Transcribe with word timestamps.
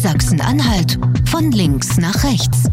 Sachsen-Anhalt 0.00 0.98
von 1.28 1.52
links 1.52 1.98
nach 1.98 2.24
rechts. 2.24 2.70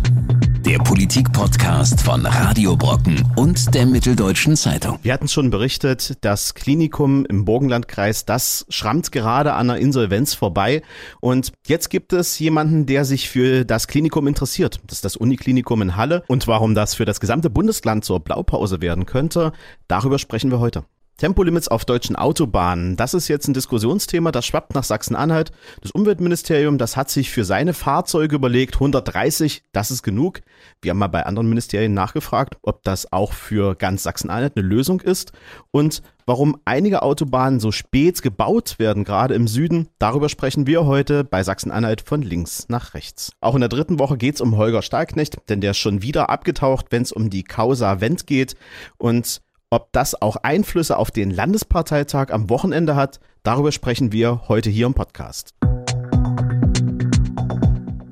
Der 0.65 0.77
Politik-Podcast 0.77 1.99
von 1.99 2.25
Radio 2.25 2.77
Brocken 2.77 3.21
und 3.35 3.75
der 3.75 3.85
Mitteldeutschen 3.85 4.55
Zeitung. 4.55 4.99
Wir 5.01 5.11
hatten 5.11 5.27
schon 5.27 5.49
berichtet, 5.49 6.19
das 6.21 6.53
Klinikum 6.53 7.25
im 7.25 7.43
Burgenlandkreis, 7.43 8.23
das 8.23 8.65
schrammt 8.69 9.11
gerade 9.11 9.55
an 9.55 9.67
der 9.67 9.75
Insolvenz 9.75 10.35
vorbei. 10.35 10.83
Und 11.19 11.51
jetzt 11.65 11.89
gibt 11.89 12.13
es 12.13 12.39
jemanden, 12.39 12.85
der 12.85 13.03
sich 13.03 13.27
für 13.27 13.65
das 13.65 13.89
Klinikum 13.89 14.25
interessiert. 14.25 14.79
Das 14.87 14.99
ist 14.99 15.05
das 15.05 15.17
Uniklinikum 15.17 15.81
in 15.81 15.97
Halle. 15.97 16.23
Und 16.27 16.47
warum 16.47 16.75
das 16.75 16.95
für 16.95 17.03
das 17.03 17.19
gesamte 17.19 17.49
Bundesland 17.49 18.05
zur 18.05 18.21
Blaupause 18.21 18.79
werden 18.79 19.05
könnte, 19.05 19.51
darüber 19.89 20.17
sprechen 20.17 20.49
wir 20.49 20.59
heute. 20.59 20.85
Tempolimits 21.17 21.67
auf 21.67 21.83
deutschen 21.83 22.15
Autobahnen, 22.15 22.95
das 22.95 23.15
ist 23.15 23.27
jetzt 23.27 23.47
ein 23.47 23.53
Diskussionsthema, 23.55 24.31
das 24.31 24.45
schwappt 24.45 24.75
nach 24.75 24.83
Sachsen-Anhalt. 24.83 25.51
Das 25.81 25.91
Umweltministerium, 25.91 26.77
das 26.77 26.95
hat 26.95 27.09
sich 27.09 27.31
für 27.31 27.43
seine 27.43 27.73
Fahrzeuge 27.73 28.35
überlegt, 28.35 28.75
130, 28.75 29.63
das 29.73 29.89
ist 29.89 30.03
genug. 30.03 30.41
Wir 30.81 30.91
haben 30.91 30.99
mal 30.99 31.07
bei 31.07 31.25
anderen 31.25 31.49
Ministerien 31.49 31.95
nachgefragt, 31.95 32.57
ob 32.61 32.83
das 32.83 33.11
auch 33.11 33.33
für 33.33 33.75
ganz 33.75 34.03
Sachsen-Anhalt 34.03 34.53
eine 34.55 34.67
Lösung 34.67 35.01
ist 35.01 35.31
und 35.71 36.03
warum 36.27 36.57
einige 36.65 37.01
Autobahnen 37.01 37.59
so 37.59 37.71
spät 37.71 38.21
gebaut 38.21 38.77
werden, 38.77 39.03
gerade 39.03 39.33
im 39.33 39.47
Süden. 39.47 39.87
Darüber 39.97 40.29
sprechen 40.29 40.67
wir 40.67 40.85
heute 40.85 41.23
bei 41.23 41.41
Sachsen-Anhalt 41.41 42.01
von 42.01 42.21
links 42.21 42.65
nach 42.69 42.93
rechts. 42.93 43.31
Auch 43.41 43.55
in 43.55 43.61
der 43.61 43.69
dritten 43.69 43.97
Woche 43.97 44.17
geht 44.17 44.35
es 44.35 44.41
um 44.41 44.55
Holger 44.55 44.83
Stahlknecht, 44.83 45.37
denn 45.49 45.61
der 45.61 45.71
ist 45.71 45.77
schon 45.77 46.03
wieder 46.03 46.29
abgetaucht, 46.29 46.87
wenn 46.91 47.01
es 47.01 47.11
um 47.11 47.31
die 47.31 47.43
Causa 47.43 48.01
Wendt 48.01 48.27
geht 48.27 48.55
und 48.97 49.41
ob 49.69 49.91
das 49.91 50.21
auch 50.21 50.37
Einflüsse 50.37 50.97
auf 50.97 51.11
den 51.11 51.29
Landesparteitag 51.29 52.31
am 52.31 52.49
Wochenende 52.49 52.95
hat, 52.95 53.19
darüber 53.43 53.71
sprechen 53.71 54.11
wir 54.11 54.43
heute 54.47 54.69
hier 54.69 54.85
im 54.85 54.93
Podcast. 54.93 55.53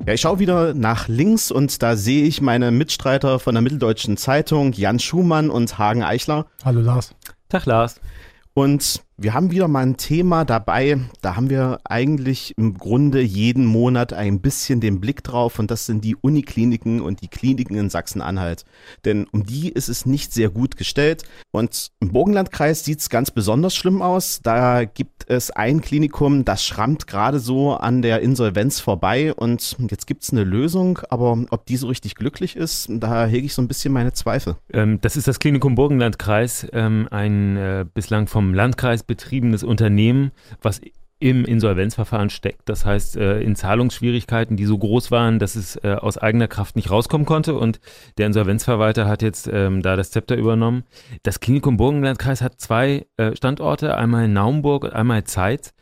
Ja, 0.05 0.13
ich 0.13 0.21
schaue 0.21 0.39
wieder 0.39 0.73
nach 0.73 1.07
links 1.07 1.51
und 1.51 1.81
da 1.81 1.95
sehe 1.95 2.25
ich 2.25 2.41
meine 2.41 2.71
Mitstreiter 2.71 3.39
von 3.39 3.55
der 3.55 3.61
Mitteldeutschen 3.61 4.17
Zeitung, 4.17 4.73
Jan 4.73 4.99
Schumann 4.99 5.49
und 5.49 5.77
Hagen 5.77 6.03
Eichler. 6.03 6.45
Hallo 6.63 6.81
Lars. 6.81 7.15
Tag 7.49 7.65
Lars. 7.65 8.01
Und 8.53 9.01
wir 9.17 9.33
haben 9.33 9.51
wieder 9.51 9.69
mal 9.69 9.85
ein 9.85 9.95
Thema 9.95 10.43
dabei, 10.43 10.99
da 11.21 11.37
haben 11.37 11.49
wir 11.49 11.79
eigentlich 11.85 12.53
im 12.57 12.73
Grunde 12.73 13.21
jeden 13.21 13.65
Monat 13.65 14.11
ein 14.11 14.41
bisschen 14.41 14.81
den 14.81 14.99
Blick 14.99 15.23
drauf 15.23 15.57
und 15.57 15.71
das 15.71 15.85
sind 15.85 16.03
die 16.03 16.17
Unikliniken 16.17 16.99
und 16.99 17.21
die 17.21 17.29
Kliniken 17.29 17.77
in 17.77 17.89
Sachsen-Anhalt. 17.89 18.65
Denn 19.05 19.25
um 19.31 19.45
die 19.45 19.69
ist 19.69 19.87
es 19.87 20.05
nicht 20.05 20.33
sehr 20.33 20.49
gut 20.49 20.75
gestellt 20.75 21.23
und 21.51 21.91
im 22.01 22.11
Burgenlandkreis 22.11 22.83
sieht 22.83 22.99
es 22.99 23.09
ganz 23.09 23.31
besonders 23.31 23.73
schlimm 23.73 24.01
aus. 24.01 24.41
Da 24.43 24.83
gibt 24.83 25.29
es 25.29 25.49
ein 25.49 25.79
Klinikum, 25.79 26.43
das 26.43 26.65
schrammt 26.65 27.07
gerade 27.07 27.39
so 27.39 27.73
an 27.73 28.01
der 28.01 28.19
Insolvenz 28.19 28.81
vorbei 28.81 29.33
und 29.33 29.77
jetzt 29.89 30.07
gibt 30.07 30.23
es 30.23 30.31
eine 30.31 30.43
Lösung, 30.43 30.99
aber 31.09 31.45
ob 31.51 31.65
die 31.65 31.77
so 31.77 31.87
richtig 31.87 32.15
glücklich 32.15 32.57
ist, 32.57 32.89
da 32.89 33.25
hege 33.25 33.45
ich 33.45 33.53
so 33.53 33.61
ein 33.61 33.69
bisschen 33.69 33.93
meine 33.93 34.11
Zweifel. 34.11 34.57
Ähm, 34.73 34.99
das 34.99 35.15
ist 35.15 35.29
das 35.29 35.39
Klinikum 35.39 35.75
Burgenlandkreis, 35.75 36.67
ähm, 36.73 37.07
ein 37.11 37.55
äh, 37.55 37.85
bislang 37.93 38.27
vom 38.27 38.53
Landkreis 38.53 39.04
betriebenes 39.07 39.63
Unternehmen, 39.63 40.31
was 40.61 40.81
im 41.19 41.45
Insolvenzverfahren 41.45 42.29
steckt. 42.29 42.67
Das 42.67 42.85
heißt, 42.85 43.15
äh, 43.15 43.39
in 43.41 43.55
Zahlungsschwierigkeiten, 43.55 44.57
die 44.57 44.65
so 44.65 44.77
groß 44.77 45.11
waren, 45.11 45.39
dass 45.39 45.55
es 45.55 45.77
äh, 45.77 45.93
aus 45.93 46.17
eigener 46.17 46.47
Kraft 46.47 46.75
nicht 46.75 46.91
rauskommen 46.91 47.25
konnte. 47.25 47.55
Und 47.55 47.79
der 48.17 48.27
Insolvenzverwalter 48.27 49.07
hat 49.07 49.21
jetzt 49.21 49.49
ähm, 49.51 49.81
da 49.81 49.95
das 49.95 50.11
Zepter 50.11 50.35
übernommen. 50.35 50.83
Das 51.23 51.39
Klinikum 51.39 51.77
Burgenlandkreis 51.77 52.41
hat 52.41 52.59
zwei 52.59 53.05
äh, 53.15 53.35
Standorte, 53.35 53.95
einmal 53.97 54.25
in 54.25 54.33
Naumburg 54.33 54.83
und 54.83 54.93
einmal 54.93 55.19
in 55.19 55.25
Zeitz. 55.25 55.73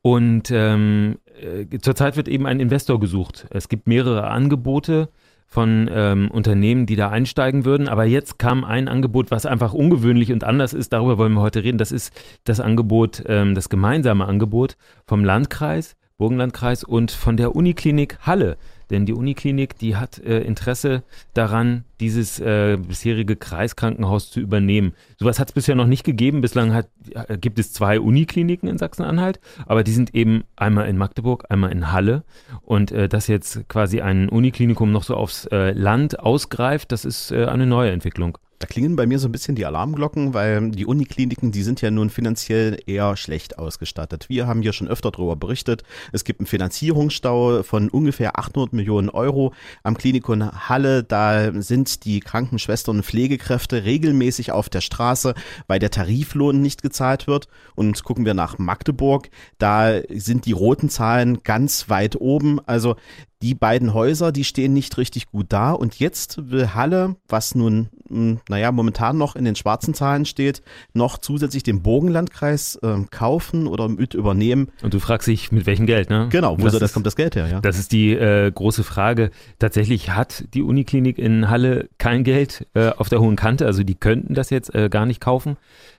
Und 0.00 0.50
ähm, 0.52 1.18
äh, 1.40 1.78
zurzeit 1.80 2.16
wird 2.16 2.28
eben 2.28 2.46
ein 2.46 2.60
Investor 2.60 3.00
gesucht. 3.00 3.46
Es 3.50 3.68
gibt 3.68 3.88
mehrere 3.88 4.28
Angebote 4.28 5.08
von 5.48 5.90
ähm, 5.90 6.30
Unternehmen, 6.30 6.84
die 6.84 6.94
da 6.94 7.08
einsteigen 7.08 7.64
würden. 7.64 7.88
Aber 7.88 8.04
jetzt 8.04 8.38
kam 8.38 8.64
ein 8.64 8.86
Angebot, 8.86 9.30
was 9.30 9.46
einfach 9.46 9.72
ungewöhnlich 9.72 10.30
und 10.30 10.44
anders 10.44 10.74
ist. 10.74 10.92
Darüber 10.92 11.16
wollen 11.16 11.32
wir 11.32 11.40
heute 11.40 11.64
reden. 11.64 11.78
Das 11.78 11.90
ist 11.90 12.12
das 12.44 12.60
Angebot, 12.60 13.24
ähm, 13.26 13.54
das 13.54 13.70
gemeinsame 13.70 14.26
Angebot 14.26 14.76
vom 15.06 15.24
Landkreis, 15.24 15.96
Burgenlandkreis 16.18 16.84
und 16.84 17.10
von 17.10 17.38
der 17.38 17.56
Uniklinik 17.56 18.18
Halle. 18.20 18.58
Denn 18.90 19.06
die 19.06 19.12
Uniklinik, 19.12 19.78
die 19.78 19.96
hat 19.96 20.18
äh, 20.18 20.40
Interesse 20.40 21.02
daran, 21.34 21.84
dieses 22.00 22.40
äh, 22.40 22.76
bisherige 22.76 23.36
Kreiskrankenhaus 23.36 24.30
zu 24.30 24.40
übernehmen. 24.40 24.94
Sowas 25.18 25.38
hat 25.38 25.48
es 25.48 25.54
bisher 25.54 25.74
noch 25.74 25.86
nicht 25.86 26.04
gegeben. 26.04 26.40
Bislang 26.40 26.72
hat, 26.72 26.88
äh, 27.12 27.36
gibt 27.36 27.58
es 27.58 27.72
zwei 27.72 28.00
Unikliniken 28.00 28.68
in 28.68 28.78
Sachsen-Anhalt, 28.78 29.40
aber 29.66 29.84
die 29.84 29.92
sind 29.92 30.14
eben 30.14 30.44
einmal 30.56 30.88
in 30.88 30.96
Magdeburg, 30.96 31.44
einmal 31.48 31.72
in 31.72 31.92
Halle. 31.92 32.24
Und 32.62 32.92
äh, 32.92 33.08
dass 33.08 33.26
jetzt 33.26 33.68
quasi 33.68 34.00
ein 34.00 34.28
Uniklinikum 34.28 34.92
noch 34.92 35.02
so 35.02 35.14
aufs 35.14 35.46
äh, 35.46 35.72
Land 35.72 36.20
ausgreift, 36.20 36.92
das 36.92 37.04
ist 37.04 37.30
äh, 37.30 37.46
eine 37.46 37.66
neue 37.66 37.90
Entwicklung. 37.90 38.38
Da 38.58 38.66
klingen 38.66 38.96
bei 38.96 39.06
mir 39.06 39.20
so 39.20 39.28
ein 39.28 39.32
bisschen 39.32 39.54
die 39.54 39.66
Alarmglocken, 39.66 40.34
weil 40.34 40.70
die 40.70 40.84
Unikliniken, 40.84 41.52
die 41.52 41.62
sind 41.62 41.80
ja 41.80 41.92
nun 41.92 42.10
finanziell 42.10 42.78
eher 42.86 43.16
schlecht 43.16 43.58
ausgestattet. 43.58 44.28
Wir 44.28 44.48
haben 44.48 44.62
hier 44.62 44.72
schon 44.72 44.88
öfter 44.88 45.12
darüber 45.12 45.36
berichtet. 45.36 45.84
Es 46.12 46.24
gibt 46.24 46.40
einen 46.40 46.48
Finanzierungsstau 46.48 47.62
von 47.62 47.88
ungefähr 47.88 48.36
800 48.36 48.72
Millionen 48.72 49.10
Euro 49.10 49.54
am 49.84 49.96
Klinikum 49.96 50.50
Halle. 50.68 51.04
Da 51.04 51.52
sind 51.62 52.04
die 52.04 52.18
Krankenschwestern 52.18 52.96
und 52.96 53.04
Pflegekräfte 53.04 53.84
regelmäßig 53.84 54.50
auf 54.50 54.68
der 54.68 54.80
Straße, 54.80 55.34
weil 55.68 55.78
der 55.78 55.90
Tariflohn 55.90 56.60
nicht 56.60 56.82
gezahlt 56.82 57.28
wird. 57.28 57.46
Und 57.76 58.02
gucken 58.02 58.24
wir 58.24 58.34
nach 58.34 58.58
Magdeburg, 58.58 59.30
da 59.58 60.00
sind 60.10 60.46
die 60.46 60.52
roten 60.52 60.88
Zahlen 60.88 61.44
ganz 61.44 61.88
weit 61.88 62.20
oben. 62.20 62.58
Also 62.66 62.96
die 63.42 63.54
beiden 63.54 63.94
Häuser, 63.94 64.32
die 64.32 64.44
stehen 64.44 64.72
nicht 64.72 64.98
richtig 64.98 65.26
gut 65.26 65.46
da. 65.50 65.70
Und 65.72 65.98
jetzt 66.00 66.50
will 66.50 66.74
Halle, 66.74 67.16
was 67.28 67.54
nun, 67.54 67.88
hm, 68.08 68.40
naja, 68.48 68.72
momentan 68.72 69.16
noch 69.16 69.36
in 69.36 69.44
den 69.44 69.54
schwarzen 69.54 69.94
Zahlen 69.94 70.24
steht, 70.24 70.62
noch 70.92 71.18
zusätzlich 71.18 71.62
den 71.62 71.82
Burgenlandkreis 71.82 72.76
äh, 72.82 72.96
kaufen 73.10 73.68
oder 73.68 73.88
mit 73.88 74.14
übernehmen. 74.14 74.68
Und 74.82 74.92
du 74.92 74.98
fragst 74.98 75.28
dich, 75.28 75.52
mit 75.52 75.66
welchem 75.66 75.86
Geld, 75.86 76.10
ne? 76.10 76.28
Genau, 76.30 76.58
wo 76.58 76.64
das, 76.64 76.78
das 76.78 76.92
kommt 76.92 77.06
das 77.06 77.14
Geld 77.14 77.36
her, 77.36 77.46
ja? 77.46 77.60
Das 77.60 77.78
ist 77.78 77.92
die 77.92 78.12
äh, 78.12 78.50
große 78.50 78.82
Frage. 78.82 79.30
Tatsächlich 79.58 80.10
hat 80.10 80.44
die 80.54 80.62
Uniklinik 80.62 81.18
in 81.18 81.48
Halle 81.48 81.88
kein 81.98 82.24
Geld 82.24 82.66
äh, 82.74 82.90
auf 82.90 83.08
der 83.08 83.20
hohen 83.20 83.36
Kante, 83.36 83.66
also 83.66 83.84
die 83.84 83.94
könnten 83.94 84.34
das 84.34 84.50
jetzt 84.50 84.74
äh, 84.74 84.88
gar 84.88 85.06
nicht 85.06 85.20
kaufen 85.20 85.56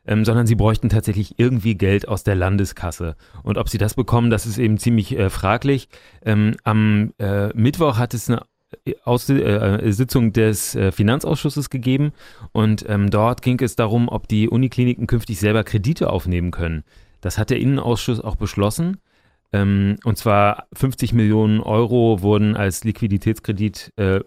ähm, 0.09 0.25
sondern 0.25 0.47
sie 0.47 0.55
bräuchten 0.55 0.89
tatsächlich 0.89 1.35
irgendwie 1.38 1.75
Geld 1.75 2.07
aus 2.07 2.23
der 2.23 2.33
Landeskasse. 2.33 3.16
Und 3.44 3.59
ob 3.59 3.69
sie 3.69 3.78
das 3.78 3.94
bekommen, 3.94 4.31
das 4.31 4.47
ist 4.47 4.57
eben 4.57 4.79
ziemlich 4.79 5.17
äh, 5.17 5.29
fraglich. 5.29 5.88
Ähm, 6.25 6.55
am 6.63 7.13
äh, 7.19 7.25
Mittwoch 7.53 7.97
hat 7.97 8.13
es 8.13 8.29
eine 8.29 8.44
äh, 8.85 8.94
aus, 9.03 9.29
äh, 9.29 9.91
Sitzung 9.91 10.34
des 10.34 10.75
äh, 10.75 10.91
Finanzausschusses 10.91 11.69
gegeben 11.69 12.12
und 12.51 12.85
ähm, 12.88 13.09
dort 13.09 13.41
ging 13.41 13.59
es 13.62 13.75
darum, 13.75 14.09
ob 14.09 14.28
die 14.28 14.47
Unikliniken 14.47 15.07
künftig 15.07 15.40
selber 15.40 15.63
Kredite 15.63 16.09
aufnehmen 16.12 16.51
können. 16.51 16.84
Das 17.22 17.38
hat 17.38 17.50
der 17.50 17.59
Innenausschuss 17.59 18.22
auch 18.22 18.35
beschlossen. 18.35 18.97
Ähm, 19.51 19.97
und 20.03 20.17
zwar 20.17 20.67
50 20.73 21.13
Millionen 21.13 21.59
Euro 21.59 22.22
wurden 22.22 22.56
als 22.56 22.84
Liquiditätskredit 22.84 23.94
äh, 23.97 24.19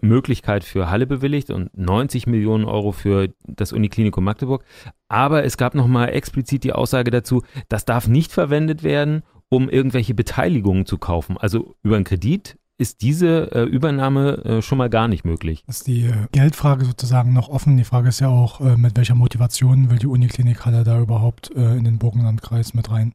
für 0.61 0.89
Halle 0.89 1.07
bewilligt 1.07 1.49
und 1.49 1.75
90 1.77 2.27
Millionen 2.27 2.65
Euro 2.65 2.91
für 2.91 3.29
das 3.47 3.71
Uniklinikum 3.71 4.25
Magdeburg. 4.25 4.65
Aber 5.07 5.45
es 5.45 5.55
gab 5.55 5.75
nochmal 5.75 6.09
explizit 6.09 6.65
die 6.65 6.73
Aussage 6.73 7.09
dazu, 7.09 7.41
das 7.69 7.85
darf 7.85 8.09
nicht 8.09 8.33
verwendet 8.33 8.83
werden, 8.83 9.23
um 9.47 9.69
irgendwelche 9.69 10.13
Beteiligungen 10.13 10.85
zu 10.85 10.97
kaufen. 10.97 11.37
Also 11.37 11.75
über 11.83 11.95
einen 11.95 12.05
Kredit 12.05 12.57
ist 12.77 13.01
diese 13.01 13.51
äh, 13.51 13.63
Übernahme 13.63 14.43
äh, 14.43 14.61
schon 14.61 14.77
mal 14.77 14.89
gar 14.89 15.07
nicht 15.07 15.25
möglich. 15.25 15.63
Ist 15.67 15.87
die 15.87 16.05
äh, 16.05 16.13
Geldfrage 16.31 16.85
sozusagen 16.85 17.33
noch 17.33 17.49
offen? 17.49 17.77
Die 17.77 17.83
Frage 17.83 18.09
ist 18.09 18.19
ja 18.19 18.29
auch, 18.29 18.61
äh, 18.61 18.77
mit 18.77 18.97
welcher 18.97 19.15
Motivation 19.15 19.89
will 19.89 19.99
die 19.99 20.07
Uniklinik 20.07 20.65
Halle 20.65 20.83
da 20.83 20.99
überhaupt 20.99 21.51
äh, 21.55 21.77
in 21.77 21.83
den 21.83 21.99
Burgenlandkreis 21.99 22.73
mit 22.73 22.89
rein? 22.89 23.13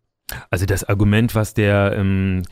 Also 0.51 0.67
das 0.67 0.85
Argument, 0.85 1.35
was 1.35 1.55
der 1.55 1.95
ähm, 1.97 2.43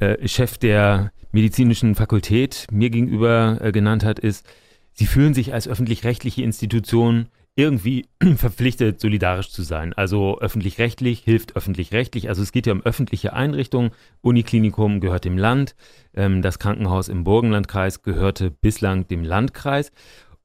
äh, 0.00 0.26
Chef 0.26 0.58
der 0.58 1.12
medizinischen 1.30 1.94
Fakultät 1.94 2.66
mir 2.72 2.90
gegenüber 2.90 3.70
genannt 3.70 4.02
hat, 4.02 4.18
ist, 4.18 4.46
sie 4.94 5.06
fühlen 5.06 5.34
sich 5.34 5.52
als 5.52 5.68
öffentlich-rechtliche 5.68 6.42
Institution 6.42 7.28
irgendwie 7.58 8.06
verpflichtet, 8.36 9.00
solidarisch 9.00 9.50
zu 9.50 9.62
sein. 9.62 9.92
Also 9.92 10.38
öffentlich-rechtlich 10.38 11.20
hilft 11.20 11.56
öffentlich-rechtlich. 11.56 12.28
Also 12.28 12.40
es 12.40 12.52
geht 12.52 12.66
ja 12.68 12.72
um 12.72 12.82
öffentliche 12.82 13.32
Einrichtungen. 13.32 13.90
Uniklinikum 14.22 15.00
gehört 15.00 15.24
dem 15.24 15.36
Land. 15.36 15.74
Ähm, 16.14 16.40
das 16.40 16.60
Krankenhaus 16.60 17.08
im 17.08 17.24
Burgenlandkreis 17.24 18.02
gehörte 18.02 18.52
bislang 18.52 19.08
dem 19.08 19.24
Landkreis. 19.24 19.90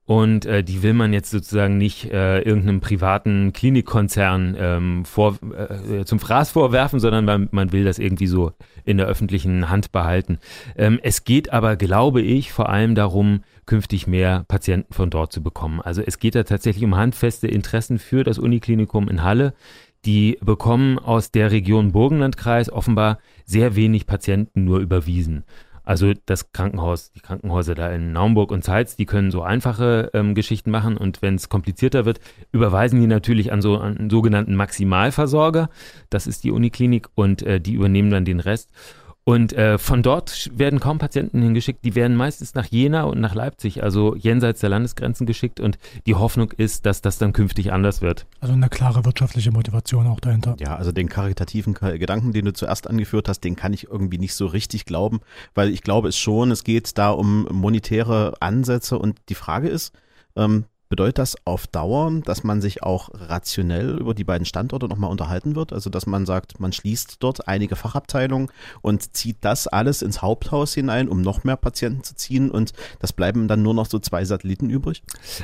Und 0.06 0.46
äh, 0.46 0.64
die 0.64 0.84
will 0.84 0.94
man 0.94 1.14
jetzt 1.14 1.30
sozusagen 1.30 1.78
nicht 1.78 2.12
äh, 2.12 2.42
irgendeinem 2.42 2.82
privaten 2.82 3.54
Klinikkonzern 3.54 4.58
ähm, 4.60 5.06
vor, 5.06 5.38
äh, 5.56 6.04
zum 6.04 6.20
Fraß 6.20 6.52
vorwerfen, 6.52 7.00
sondern 7.00 7.24
man, 7.24 7.48
man 7.52 7.72
will 7.72 7.86
das 7.86 8.00
irgendwie 8.00 8.28
so 8.28 8.52
in 8.84 8.98
der 8.98 9.06
öffentlichen 9.06 9.70
Hand 9.70 9.92
behalten. 9.92 10.40
Ähm, 10.76 11.00
es 11.04 11.24
geht 11.24 11.54
aber, 11.54 11.78
glaube 11.78 12.22
ich, 12.22 12.52
vor 12.52 12.70
allem 12.70 12.96
darum, 12.96 13.44
künftig 13.66 14.08
mehr 14.08 14.46
Patienten 14.48 14.94
von 14.94 15.10
dort 15.10 15.32
zu 15.32 15.42
bekommen. 15.42 15.82
Also 15.82 16.02
es 16.06 16.20
geht 16.20 16.36
da 16.36 16.44
tatsächlich 16.44 16.84
um 16.84 16.96
handfeste 16.96 17.48
Interessen 17.48 18.00
für 18.00 18.24
das 18.24 18.40
Uniklinikum 18.40 19.10
in 19.10 19.24
Halle. 19.24 19.54
Die 20.06 20.38
bekommen 20.42 21.00
aus 21.00 21.32
der 21.32 21.52
Region 21.52 21.94
Burgenlandkreis 21.94 22.70
offenbar 22.70 23.20
sehr 23.46 23.76
wenig 23.76 24.06
Patienten 24.06 24.66
nur 24.66 24.80
überwiesen. 24.80 25.46
Also 25.86 26.14
das 26.26 26.54
Krankenhaus, 26.54 27.12
die 27.12 27.20
Krankenhäuser 27.20 27.76
da 27.76 27.92
in 27.92 28.14
Naumburg 28.14 28.52
und 28.52 28.64
Zeitz, 28.64 28.96
die 28.96 29.06
können 29.06 29.32
so 29.32 29.42
einfache 29.42 30.10
ähm, 30.14 30.34
Geschichten 30.34 30.72
machen 30.72 30.96
und 30.96 31.22
wenn 31.22 31.36
es 31.36 31.50
komplizierter 31.50 32.06
wird, 32.06 32.22
überweisen 32.54 33.02
die 33.02 33.08
natürlich 33.08 33.52
an 33.52 33.62
so 33.62 33.78
einen 33.80 34.10
sogenannten 34.10 34.56
Maximalversorger. 34.56 35.70
Das 36.10 36.26
ist 36.26 36.46
die 36.46 36.52
Uniklinik 36.52 37.10
und 37.16 37.44
äh, 37.44 37.60
die 37.60 37.74
übernehmen 37.74 38.12
dann 38.12 38.24
den 38.24 38.40
Rest. 38.40 38.72
Und 39.26 39.54
äh, 39.54 39.78
von 39.78 40.04
dort 40.04 40.52
werden 40.54 40.80
kaum 40.80 40.98
Patienten 40.98 41.42
hingeschickt. 41.42 41.86
Die 41.86 41.96
werden 41.96 42.18
meistens 42.18 42.56
nach 42.56 42.66
Jena 42.66 43.04
und 43.04 43.22
nach 43.22 43.36
Leipzig, 43.36 43.82
also 43.82 44.16
jenseits 44.16 44.60
der 44.60 44.70
Landesgrenzen 44.70 45.26
geschickt. 45.26 45.62
Und 45.62 45.78
die 46.06 46.16
Hoffnung 46.16 46.52
ist, 46.52 46.86
dass 46.86 47.02
das 47.02 47.20
dann 47.20 47.32
künftig 47.32 47.72
anders 47.72 48.02
wird. 48.02 48.26
Also 48.42 48.54
eine 48.54 48.68
klare 48.68 49.06
wirtschaftliche 49.06 49.52
Motivation 49.52 50.08
auch 50.08 50.20
dahinter. 50.20 50.58
Ja, 50.60 50.76
also 50.76 50.92
den 50.92 51.08
karitativen 51.08 51.74
Gedanken, 51.74 52.34
den 52.34 52.46
du 52.46 52.54
zuerst 52.54 52.88
angeführt 52.88 53.30
hast, 53.30 53.42
den 53.42 53.56
kann 53.56 53.72
ich 53.72 53.88
irgendwie 53.90 54.18
nicht 54.18 54.36
so 54.36 54.46
richtig 54.46 54.86
glauben, 54.86 55.22
weil 55.56 55.70
ich 55.70 55.84
glaube 55.84 56.10
es 56.10 56.18
schon, 56.18 56.52
es 56.52 56.66
geht 56.66 56.98
da 56.98 57.12
um 57.12 57.48
monetäre 57.50 58.34
Ansätze. 58.42 59.00
Und 59.00 59.20
die 59.30 59.36
Frage 59.36 59.70
ist, 59.70 59.94
ähm, 60.36 60.66
Bedeutet 60.94 61.18
das 61.18 61.36
auf 61.44 61.66
Dauer, 61.66 62.22
dass 62.24 62.44
man 62.44 62.62
sich 62.62 62.84
auch 62.84 63.10
rationell 63.16 63.98
über 63.98 64.14
die 64.14 64.24
beiden 64.24 64.46
Standorte 64.46 64.88
nochmal 64.88 65.10
unterhalten 65.10 65.56
wird? 65.56 65.74
Also, 65.74 65.90
dass 65.90 66.06
man 66.06 66.28
sagt, 66.28 66.60
man 66.60 66.72
schließt 66.72 67.16
dort 67.20 67.48
einige 67.48 67.76
Fachabteilungen 67.76 68.50
und 68.84 69.16
zieht 69.16 69.38
das 69.42 69.66
alles 69.66 70.04
ins 70.04 70.22
Haupthaus 70.22 70.76
hinein, 70.76 71.10
um 71.10 71.22
noch 71.22 71.46
mehr 71.46 71.56
Patienten 71.56 72.04
zu 72.04 72.16
ziehen 72.16 72.52
und 72.52 72.74
das 73.00 73.12
bleiben 73.12 73.48
dann 73.48 73.64
nur 73.64 73.74
noch 73.74 73.88
so 73.88 73.98
zwei 73.98 74.24
Satelliten 74.24 74.70
übrig? 74.70 75.02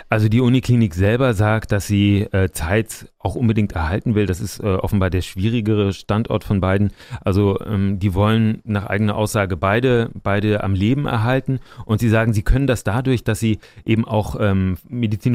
Also 0.08 0.30
die 0.30 0.40
Uniklinik 0.40 0.94
selber 0.94 1.34
sagt, 1.34 1.72
dass 1.72 1.88
sie 1.88 2.28
äh, 2.32 2.52
Zeit 2.52 3.08
auch 3.18 3.36
unbedingt 3.36 3.74
erhalten 3.74 4.16
will. 4.16 4.26
Das 4.26 4.40
ist 4.40 4.60
äh, 4.60 4.68
offenbar 4.68 5.10
der 5.10 5.22
schwierigere 5.22 5.92
Standort 5.94 6.46
von 6.46 6.62
beiden. 6.62 6.92
Also 7.22 7.60
ähm, 7.66 8.00
die 8.00 8.14
wollen 8.14 8.62
nach 8.64 8.86
eigener 8.86 9.16
Aussage 9.16 9.58
beide, 9.58 10.10
beide 10.24 10.64
am 10.64 10.74
Leben 10.74 11.06
erhalten 11.06 11.60
und 11.86 12.00
sie 12.00 12.08
sagen, 12.08 12.34
sie 12.34 12.44
können 12.44 12.66
das 12.66 12.84
dadurch, 12.86 13.26
dass 13.26 13.40
sie 13.40 13.60
eben 13.84 14.06
auch 14.06 14.38
ähm, 14.40 14.78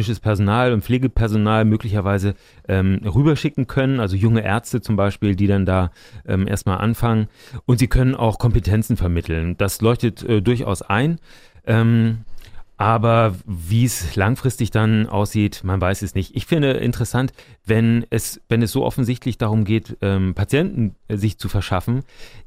medizinisches 0.05 0.21
Personal 0.21 0.73
und 0.73 0.85
Pflegepersonal 0.85 1.65
möglicherweise 1.65 2.35
ähm, 2.69 3.01
rüberschicken 3.05 3.67
können, 3.67 4.01
also 4.01 4.17
junge 4.17 4.45
Ärzte 4.45 4.81
zum 4.81 4.97
Beispiel, 4.97 5.35
die 5.35 5.47
dann 5.47 5.65
da 5.65 5.91
ähm, 6.27 6.47
erstmal 6.47 6.79
anfangen 6.79 7.29
und 7.67 7.79
sie 7.79 7.89
können 7.89 8.15
auch 8.15 8.39
Kompetenzen 8.39 8.97
vermitteln. 8.97 9.57
Das 9.57 9.81
leuchtet 9.81 10.23
äh, 10.23 10.43
durchaus 10.43 10.83
ein. 10.83 11.19
Ähm, 11.67 12.25
aber 12.77 13.37
wie 13.47 13.85
es 13.85 14.17
langfristig 14.17 14.73
dann 14.73 15.07
aussieht, 15.07 15.63
man 15.63 15.81
weiß 15.81 16.03
es 16.03 16.17
nicht. 16.17 16.35
Ich 16.35 16.47
finde 16.47 16.73
interessant, 16.73 17.33
wenn 17.65 18.05
es, 18.11 18.41
wenn 18.49 18.63
es 18.63 18.73
so 18.73 18.85
offensichtlich 18.85 19.39
darum 19.39 19.65
geht, 19.65 19.97
ähm, 20.03 20.35
Patienten 20.35 20.97
äh, 21.07 21.17
sich 21.17 21.39
zu 21.39 21.49
verschaffen, 21.49 22.03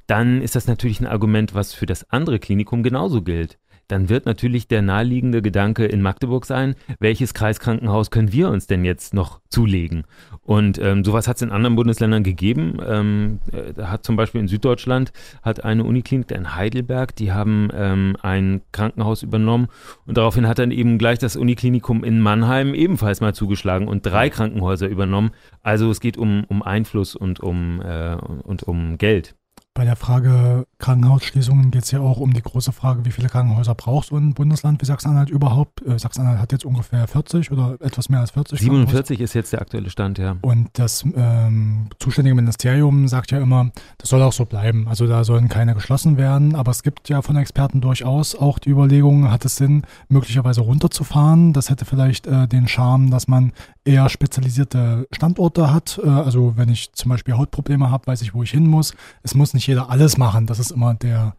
dann 0.05 0.41
ist 0.41 0.55
das 0.55 0.67
natürlich 0.67 0.99
ein 0.99 1.07
Argument, 1.07 1.55
was 1.55 1.73
für 1.73 1.85
das 1.85 2.09
andere 2.11 2.39
Klinikum 2.39 2.83
genauso 2.83 3.21
gilt 3.21 3.57
dann 3.87 4.09
wird 4.09 4.25
natürlich 4.25 4.67
der 4.67 4.81
naheliegende 4.81 5.41
Gedanke 5.41 5.85
in 5.85 6.01
Magdeburg 6.01 6.45
sein, 6.45 6.75
welches 6.99 7.33
Kreiskrankenhaus 7.33 8.11
können 8.11 8.33
wir 8.33 8.49
uns 8.49 8.67
denn 8.67 8.83
jetzt 8.83 9.13
noch 9.13 9.39
zulegen? 9.49 10.03
Und 10.41 10.77
ähm, 10.79 11.05
sowas 11.05 11.27
hat 11.27 11.37
es 11.37 11.41
in 11.41 11.51
anderen 11.51 11.75
Bundesländern 11.75 12.23
gegeben. 12.23 12.77
Ähm, 12.85 13.39
äh, 13.51 13.73
da 13.73 13.89
hat 13.89 14.03
zum 14.03 14.15
Beispiel 14.17 14.41
in 14.41 14.47
Süddeutschland 14.47 15.13
hat 15.41 15.63
eine 15.63 15.83
Uniklinik 15.85 16.31
in 16.31 16.55
Heidelberg, 16.55 17.15
die 17.15 17.31
haben 17.31 17.69
ähm, 17.73 18.17
ein 18.21 18.61
Krankenhaus 18.73 19.23
übernommen 19.23 19.67
und 20.05 20.17
daraufhin 20.17 20.47
hat 20.47 20.59
dann 20.59 20.71
eben 20.71 20.97
gleich 20.97 21.19
das 21.19 21.37
Uniklinikum 21.37 22.03
in 22.03 22.19
Mannheim 22.19 22.73
ebenfalls 22.73 23.21
mal 23.21 23.33
zugeschlagen 23.33 23.87
und 23.87 24.05
drei 24.05 24.29
Krankenhäuser 24.29 24.87
übernommen. 24.87 25.31
Also 25.63 25.89
es 25.89 26.01
geht 26.01 26.17
um, 26.17 26.43
um 26.49 26.61
Einfluss 26.61 27.15
und 27.15 27.39
um, 27.39 27.81
äh, 27.81 28.15
und 28.15 28.63
um 28.63 28.97
Geld. 28.97 29.36
Bei 29.77 29.85
der 29.85 29.95
Frage 29.95 30.65
Krankenhausschließungen 30.79 31.69
geht 31.69 31.83
es 31.83 31.91
ja 31.91 31.99
auch 31.99 32.17
um 32.17 32.33
die 32.33 32.41
große 32.41 32.71
Frage, 32.71 33.05
wie 33.05 33.11
viele 33.11 33.29
Krankenhäuser 33.29 33.75
braucht 33.75 34.07
so 34.07 34.17
ein 34.17 34.33
Bundesland 34.33 34.81
wie 34.81 34.85
Sachsen-Anhalt 34.87 35.29
überhaupt? 35.29 35.85
Äh, 35.85 35.99
Sachsen-Anhalt 35.99 36.39
hat 36.39 36.51
jetzt 36.51 36.65
ungefähr 36.65 37.07
40 37.07 37.51
oder 37.51 37.77
etwas 37.79 38.09
mehr 38.09 38.21
als 38.21 38.31
40. 38.31 38.59
47 38.59 39.21
ist 39.21 39.35
jetzt 39.35 39.53
der 39.53 39.61
aktuelle 39.61 39.91
Stand, 39.91 40.17
ja. 40.17 40.37
Und 40.41 40.69
das 40.73 41.05
ähm, 41.15 41.89
zuständige 41.99 42.33
Ministerium 42.33 43.07
sagt 43.07 43.29
ja 43.29 43.37
immer, 43.37 43.69
das 43.99 44.09
soll 44.09 44.23
auch 44.23 44.33
so 44.33 44.45
bleiben. 44.45 44.87
Also 44.87 45.05
da 45.05 45.23
sollen 45.23 45.47
keine 45.47 45.75
geschlossen 45.75 46.17
werden. 46.17 46.55
Aber 46.55 46.71
es 46.71 46.81
gibt 46.81 47.07
ja 47.07 47.21
von 47.21 47.35
Experten 47.35 47.79
durchaus 47.79 48.33
auch 48.33 48.57
die 48.57 48.71
Überlegung, 48.71 49.29
hat 49.29 49.45
es 49.45 49.57
Sinn, 49.57 49.83
möglicherweise 50.09 50.61
runterzufahren? 50.61 51.53
Das 51.53 51.69
hätte 51.69 51.85
vielleicht 51.85 52.25
äh, 52.25 52.47
den 52.47 52.67
Charme, 52.67 53.11
dass 53.11 53.27
man 53.27 53.53
eher 53.85 54.09
spezialisierte 54.09 55.07
Standorte 55.11 55.71
hat. 55.71 55.99
Äh, 56.03 56.09
also 56.09 56.53
wenn 56.57 56.69
ich 56.69 56.93
zum 56.93 57.09
Beispiel 57.09 57.35
Hautprobleme 57.35 57.91
habe, 57.91 58.07
weiß 58.07 58.23
ich, 58.23 58.33
wo 58.33 58.41
ich 58.41 58.49
hin 58.49 58.65
muss. 58.65 58.95
Es 59.21 59.35
muss 59.35 59.53
nicht 59.53 59.66
jeder 59.67 59.89
alles 59.89 60.17
machen. 60.17 60.45
Das 60.47 60.59
ist 60.59 60.71
immer 60.71 60.93
der, 60.95 61.35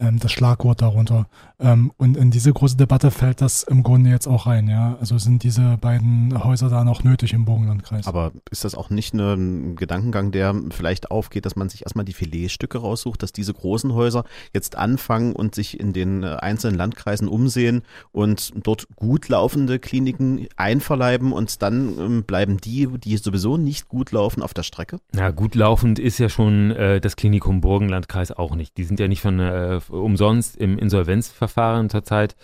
ähm, 0.00 0.18
das 0.18 0.32
Schlagwort 0.32 0.82
darunter. 0.82 1.26
Ähm, 1.58 1.92
und 1.98 2.16
in 2.16 2.30
diese 2.30 2.52
große 2.52 2.76
Debatte 2.76 3.10
fällt 3.10 3.40
das 3.40 3.62
im 3.62 3.82
Grunde 3.82 4.10
jetzt 4.10 4.26
auch 4.26 4.46
rein, 4.46 4.68
ja. 4.68 4.96
Also 5.00 5.18
sind 5.18 5.42
diese 5.42 5.76
beiden 5.80 6.42
Häuser 6.42 6.70
da 6.70 6.84
noch 6.84 7.04
nötig 7.04 7.32
im 7.32 7.44
Burgenlandkreis. 7.44 8.06
Aber 8.06 8.32
ist 8.50 8.64
das 8.64 8.74
auch 8.74 8.90
nicht 8.90 9.14
ein 9.14 9.76
Gedankengang, 9.76 10.32
der 10.32 10.54
vielleicht 10.70 11.10
aufgeht, 11.10 11.46
dass 11.46 11.56
man 11.56 11.68
sich 11.68 11.82
erstmal 11.82 12.04
die 12.04 12.12
Filetstücke 12.12 12.78
raussucht, 12.78 13.22
dass 13.22 13.32
diese 13.32 13.52
großen 13.52 13.92
Häuser 13.92 14.24
jetzt 14.54 14.76
anfangen 14.76 15.34
und 15.34 15.54
sich 15.54 15.78
in 15.78 15.92
den 15.92 16.22
äh, 16.22 16.36
einzelnen 16.40 16.76
Landkreisen 16.76 17.28
umsehen 17.28 17.82
und 18.12 18.52
dort 18.62 18.86
gut 18.96 19.28
laufende 19.28 19.78
Kliniken 19.78 20.48
einverleiben 20.56 21.32
und 21.32 21.62
dann 21.62 21.98
ähm, 21.98 22.22
bleiben 22.24 22.58
die, 22.58 22.88
die 22.98 23.16
sowieso 23.18 23.56
nicht 23.56 23.88
gut 23.88 24.12
laufen, 24.12 24.42
auf 24.42 24.54
der 24.54 24.62
Strecke? 24.62 24.98
Ja, 25.14 25.30
gut 25.30 25.54
laufend 25.54 25.98
ist 25.98 26.18
ja 26.18 26.28
schon 26.28 26.70
äh, 26.70 27.00
das 27.00 27.16
Klinikum 27.16 27.60
Burgenlandkreis 27.60 28.32
auch 28.32 28.54
nicht. 28.54 28.76
Die 28.76 28.84
sind 28.84 28.98
ja 28.98 29.08
nicht 29.08 29.20
von 29.20 29.38
äh, 29.38 29.80
umsonst 29.90 30.56
im 30.56 30.78
Insolvenzverfahren 30.78 31.90
zurzeit. 31.90 32.36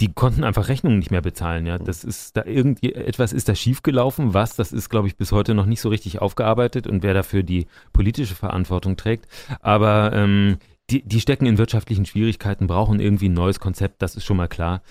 Die 0.00 0.12
konnten 0.12 0.42
einfach 0.42 0.68
Rechnungen 0.68 0.98
nicht 0.98 1.12
mehr 1.12 1.20
bezahlen, 1.20 1.66
ja. 1.66 1.78
Das 1.78 2.02
ist 2.02 2.36
da 2.36 2.44
irgendwie 2.44 2.94
etwas 2.94 3.32
ist 3.32 3.48
da 3.48 3.54
schiefgelaufen, 3.54 4.34
was, 4.34 4.56
das 4.56 4.72
ist, 4.72 4.90
glaube 4.90 5.06
ich, 5.06 5.16
bis 5.16 5.30
heute 5.30 5.54
noch 5.54 5.66
nicht 5.66 5.80
so 5.80 5.88
richtig 5.88 6.20
aufgearbeitet 6.20 6.86
und 6.86 7.02
wer 7.02 7.14
dafür 7.14 7.44
die 7.44 7.66
politische 7.92 8.34
Verantwortung 8.34 8.96
trägt. 8.96 9.28
Aber 9.60 10.12
ähm, 10.12 10.58
die, 10.90 11.02
die 11.02 11.20
stecken 11.20 11.46
in 11.46 11.58
wirtschaftlichen 11.58 12.06
Schwierigkeiten, 12.06 12.66
brauchen 12.66 13.00
irgendwie 13.00 13.28
ein 13.28 13.34
neues 13.34 13.60
Konzept, 13.60 14.02
das 14.02 14.16
ist 14.16 14.24
schon 14.24 14.36
mal 14.36 14.48
klar. 14.48 14.82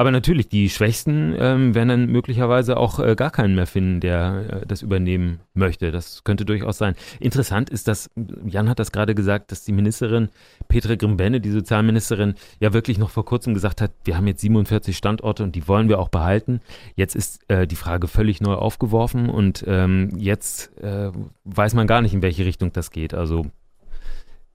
Aber 0.00 0.12
natürlich, 0.12 0.48
die 0.48 0.70
Schwächsten 0.70 1.36
ähm, 1.38 1.74
werden 1.74 1.88
dann 1.90 2.06
möglicherweise 2.06 2.78
auch 2.78 3.00
äh, 3.00 3.14
gar 3.14 3.30
keinen 3.30 3.54
mehr 3.54 3.66
finden, 3.66 4.00
der 4.00 4.62
äh, 4.62 4.66
das 4.66 4.80
übernehmen 4.80 5.40
möchte. 5.52 5.90
Das 5.90 6.24
könnte 6.24 6.46
durchaus 6.46 6.78
sein. 6.78 6.94
Interessant 7.18 7.68
ist, 7.68 7.86
dass, 7.86 8.08
Jan 8.46 8.70
hat 8.70 8.78
das 8.78 8.92
gerade 8.92 9.14
gesagt, 9.14 9.52
dass 9.52 9.62
die 9.62 9.72
Ministerin 9.72 10.30
Petra 10.68 10.94
Grimbenne, 10.94 11.42
die 11.42 11.50
Sozialministerin, 11.50 12.32
ja 12.60 12.72
wirklich 12.72 12.96
noch 12.96 13.10
vor 13.10 13.26
kurzem 13.26 13.52
gesagt 13.52 13.82
hat, 13.82 13.92
wir 14.04 14.16
haben 14.16 14.26
jetzt 14.26 14.40
47 14.40 14.96
Standorte 14.96 15.42
und 15.42 15.54
die 15.54 15.68
wollen 15.68 15.90
wir 15.90 15.98
auch 15.98 16.08
behalten. 16.08 16.62
Jetzt 16.96 17.14
ist 17.14 17.42
äh, 17.50 17.66
die 17.66 17.76
Frage 17.76 18.08
völlig 18.08 18.40
neu 18.40 18.54
aufgeworfen 18.54 19.28
und 19.28 19.64
ähm, 19.66 20.12
jetzt 20.16 20.74
äh, 20.78 21.12
weiß 21.44 21.74
man 21.74 21.86
gar 21.86 22.00
nicht, 22.00 22.14
in 22.14 22.22
welche 22.22 22.46
Richtung 22.46 22.72
das 22.72 22.90
geht. 22.90 23.12
Also 23.12 23.50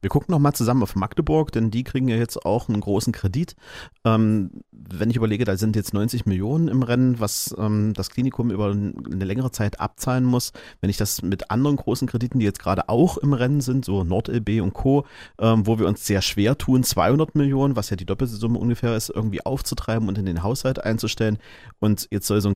wir 0.06 0.10
gucken 0.10 0.34
nochmal 0.34 0.54
zusammen 0.54 0.84
auf 0.84 0.96
Magdeburg, 0.96 1.52
denn 1.52 1.72
die 1.72 1.84
kriegen 1.84 2.08
ja 2.08 2.16
jetzt 2.16 2.46
auch 2.46 2.70
einen 2.70 2.80
großen 2.80 3.12
Kredit. 3.12 3.56
Ähm, 4.04 4.52
wenn 4.72 5.10
ich 5.10 5.16
überlege, 5.16 5.46
da 5.46 5.58
sind 5.58 5.76
jetzt 5.76 5.96
90 5.96 6.28
Millionen 6.28 6.68
im 6.68 6.84
Rennen, 6.84 7.20
was 7.20 7.56
ähm, 7.58 7.92
das 7.96 8.12
Klinikum 8.12 8.52
über 8.52 8.70
eine 8.70 9.26
längere 9.26 9.50
Zeit 9.50 9.80
abzahlen 9.80 10.24
muss. 10.24 10.54
Wenn 10.80 10.92
ich 10.92 10.98
das 10.98 11.24
mit 11.24 11.50
anderen 11.50 11.78
großen 11.78 12.08
Krediten, 12.08 12.38
die 12.38 12.46
jetzt 12.46 12.60
gerade 12.60 12.88
auch 12.88 13.18
im 13.18 13.34
Rennen 13.34 13.62
sind, 13.62 13.84
so 13.84 14.04
NordLB 14.04 14.62
und 14.62 14.74
Co., 14.76 15.08
ähm, 15.40 15.66
wo 15.66 15.80
wir 15.80 15.88
uns 15.88 16.06
sehr 16.06 16.22
schwer 16.22 16.56
tun, 16.56 16.84
200 16.84 17.34
Millionen, 17.34 17.76
was 17.76 17.90
ja 17.90 17.96
die 17.96 18.06
doppelte 18.06 18.36
Summe 18.36 18.60
ungefähr 18.60 18.96
ist, 18.96 19.10
irgendwie 19.10 19.44
aufzutreiben 19.44 20.08
und 20.08 20.20
in 20.20 20.28
den 20.28 20.44
Haushalt 20.44 20.84
einzustellen. 20.84 21.40
Und 21.80 22.08
jetzt 22.12 22.28
soll 22.28 22.42
so 22.42 22.50
ein 22.50 22.55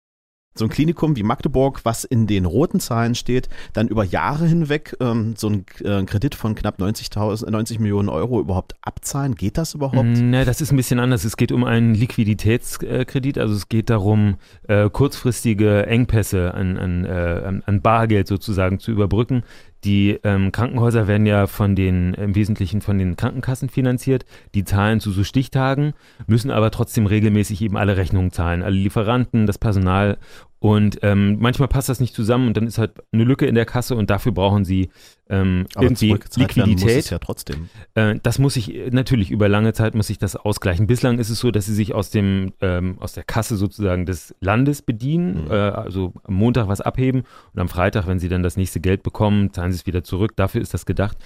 so 0.59 0.65
ein 0.65 0.69
Klinikum 0.69 1.15
wie 1.15 1.23
Magdeburg, 1.23 1.81
was 1.83 2.03
in 2.03 2.27
den 2.27 2.45
roten 2.45 2.79
Zahlen 2.79 3.15
steht, 3.15 3.49
dann 3.73 3.87
über 3.87 4.03
Jahre 4.03 4.45
hinweg 4.45 4.95
ähm, 4.99 5.33
so 5.35 5.47
einen 5.47 5.65
äh, 5.83 6.03
Kredit 6.03 6.35
von 6.35 6.53
knapp 6.53 6.79
90, 6.79 7.09
90 7.15 7.79
Millionen 7.79 8.09
Euro 8.09 8.39
überhaupt 8.39 8.75
abzahlen? 8.81 9.35
Geht 9.35 9.57
das 9.57 9.73
überhaupt? 9.73 10.03
Ne, 10.03 10.45
das 10.45 10.61
ist 10.61 10.71
ein 10.71 10.77
bisschen 10.77 10.99
anders. 10.99 11.23
Es 11.23 11.37
geht 11.37 11.51
um 11.51 11.63
einen 11.63 11.95
Liquiditätskredit, 11.95 13.37
also 13.37 13.55
es 13.55 13.69
geht 13.69 13.89
darum, 13.89 14.35
äh, 14.67 14.89
kurzfristige 14.89 15.87
Engpässe 15.87 16.53
an, 16.53 16.77
an, 16.77 17.05
äh, 17.05 17.61
an 17.65 17.81
Bargeld 17.81 18.27
sozusagen 18.27 18.79
zu 18.79 18.91
überbrücken. 18.91 19.43
Die 19.85 20.19
ähm, 20.23 20.51
Krankenhäuser 20.51 21.07
werden 21.07 21.25
ja 21.25 21.47
von 21.47 21.75
den, 21.75 22.13
im 22.15 22.35
Wesentlichen 22.35 22.81
von 22.81 22.97
den 22.97 23.15
Krankenkassen 23.15 23.69
finanziert. 23.69 24.25
Die 24.53 24.65
zahlen 24.65 24.99
zu 24.99 25.11
so 25.11 25.23
Stichtagen, 25.23 25.93
müssen 26.27 26.51
aber 26.51 26.69
trotzdem 26.71 27.05
regelmäßig 27.05 27.61
eben 27.61 27.77
alle 27.77 27.95
Rechnungen 27.95 28.31
zahlen. 28.31 28.61
Alle 28.61 28.75
Lieferanten, 28.75 29.47
das 29.47 29.57
Personal 29.57 30.17
und 30.59 30.99
ähm, 31.03 31.37
manchmal 31.39 31.69
passt 31.69 31.87
das 31.87 32.01
nicht 32.01 32.13
zusammen 32.13 32.47
und 32.47 32.57
dann 32.57 32.67
ist 32.67 32.77
halt 32.77 32.91
eine 33.13 33.23
Lücke 33.23 33.45
in 33.45 33.55
der 33.55 33.65
Kasse 33.65 33.95
und 33.95 34.09
dafür 34.09 34.33
brauchen 34.33 34.65
sie 34.65 34.89
ähm, 35.29 35.67
irgendwie 35.79 36.17
Liquidität. 36.35 36.83
Muss 36.83 36.91
es 36.91 37.09
ja 37.11 37.19
trotzdem. 37.19 37.69
Äh, 37.93 38.15
das 38.21 38.39
muss 38.39 38.57
ich 38.57 38.91
natürlich 38.91 39.31
über 39.31 39.47
lange 39.47 39.73
Zeit 39.73 39.95
muss 39.95 40.09
ich 40.09 40.17
das 40.17 40.35
ausgleichen. 40.35 40.85
Bislang 40.87 41.19
ist 41.19 41.29
es 41.29 41.39
so, 41.39 41.51
dass 41.51 41.65
sie 41.65 41.73
sich 41.73 41.93
aus 41.93 42.09
dem 42.09 42.51
ähm, 42.59 42.97
aus 42.99 43.13
der 43.13 43.23
Kasse 43.23 43.55
sozusagen 43.55 44.05
des 44.05 44.35
Landes 44.41 44.81
bedienen, 44.81 45.45
mhm. 45.45 45.51
äh, 45.51 45.53
also 45.53 46.13
am 46.23 46.33
Montag 46.33 46.67
was 46.67 46.81
abheben 46.81 47.23
und 47.53 47.61
am 47.61 47.69
Freitag, 47.69 48.07
wenn 48.07 48.19
sie 48.19 48.27
dann 48.27 48.43
das 48.43 48.57
nächste 48.57 48.81
Geld 48.81 49.01
bekommen, 49.03 49.53
zahlen 49.53 49.71
sie 49.71 49.77
es 49.77 49.85
wieder 49.85 50.03
zurück. 50.03 50.35
Dafür 50.35 50.61
ist 50.61 50.73
das 50.73 50.85
gedacht. 50.85 51.17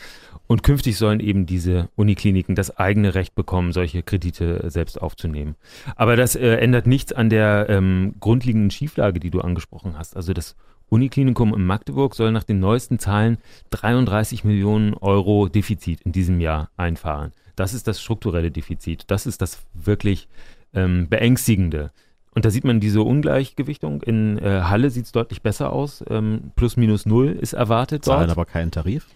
Und 0.48 0.62
künftig 0.62 0.98
sollen 0.98 1.20
eben 1.20 1.46
diese 1.46 1.90
Unikliniken 1.96 2.56
das 2.56 2.78
eigene 2.78 3.16
Recht 3.16 3.34
bekommen, 3.34 3.72
solche 3.72 4.04
Kredite 4.04 4.70
selbst 4.70 5.02
aufzunehmen. 5.02 5.56
Aber 5.96 6.16
das 6.16 6.36
äh, 6.36 6.56
ändert 6.58 6.86
nichts 6.86 7.14
an 7.14 7.30
der 7.30 7.68
ähm, 7.70 8.16
grundlegenden 8.20 8.70
Schieflage, 8.70 9.20
die 9.20 9.32
du 9.32 9.40
angesprochen 9.42 9.98
hast. 9.98 10.16
Also 10.16 10.34
das 10.34 10.56
Uniklinikum 10.90 11.54
in 11.54 11.66
Magdeburg 11.66 12.14
soll 12.14 12.32
nach 12.32 12.44
den 12.44 12.60
neuesten 12.60 13.00
Zahlen 13.00 13.38
33 13.72 14.44
Millionen 14.44 14.94
Euro 14.94 15.48
Defizit 15.48 16.02
in 16.02 16.12
diesem 16.12 16.40
Jahr 16.40 16.70
einfahren. 16.78 17.32
Das 17.56 17.74
ist 17.74 17.88
das 17.88 18.02
strukturelle 18.02 18.52
Defizit. 18.52 19.06
Das 19.08 19.26
ist 19.26 19.42
das 19.42 19.64
wirklich 19.74 20.28
ähm, 20.74 21.08
beängstigende. 21.10 21.92
Und 22.36 22.46
da 22.46 22.50
sieht 22.50 22.64
man 22.64 22.80
diese 22.80 23.02
Ungleichgewichtung. 23.02 24.02
In 24.02 24.38
äh, 24.40 24.62
Halle 24.64 24.90
sieht 24.90 25.06
es 25.06 25.12
deutlich 25.12 25.42
besser 25.42 25.72
aus. 25.72 26.04
Ähm, 26.10 26.52
plus 26.56 26.78
minus 26.78 27.06
null 27.06 27.30
ist 27.30 27.54
erwartet. 27.54 28.06
Zahlen 28.06 28.28
dort. 28.28 28.38
aber 28.38 28.46
keinen 28.46 28.72
Tarif. 28.72 29.08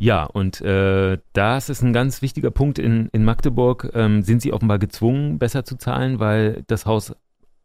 Ja, 0.00 0.24
und 0.24 0.60
äh, 0.60 1.18
das 1.32 1.68
ist 1.68 1.82
ein 1.82 1.92
ganz 1.92 2.22
wichtiger 2.22 2.52
Punkt. 2.52 2.78
In, 2.78 3.08
in 3.12 3.24
Magdeburg 3.24 3.90
ähm, 3.94 4.22
sind 4.22 4.40
sie 4.40 4.52
offenbar 4.52 4.78
gezwungen, 4.78 5.40
besser 5.40 5.64
zu 5.64 5.76
zahlen, 5.76 6.20
weil 6.20 6.62
das 6.68 6.86
Haus 6.86 7.16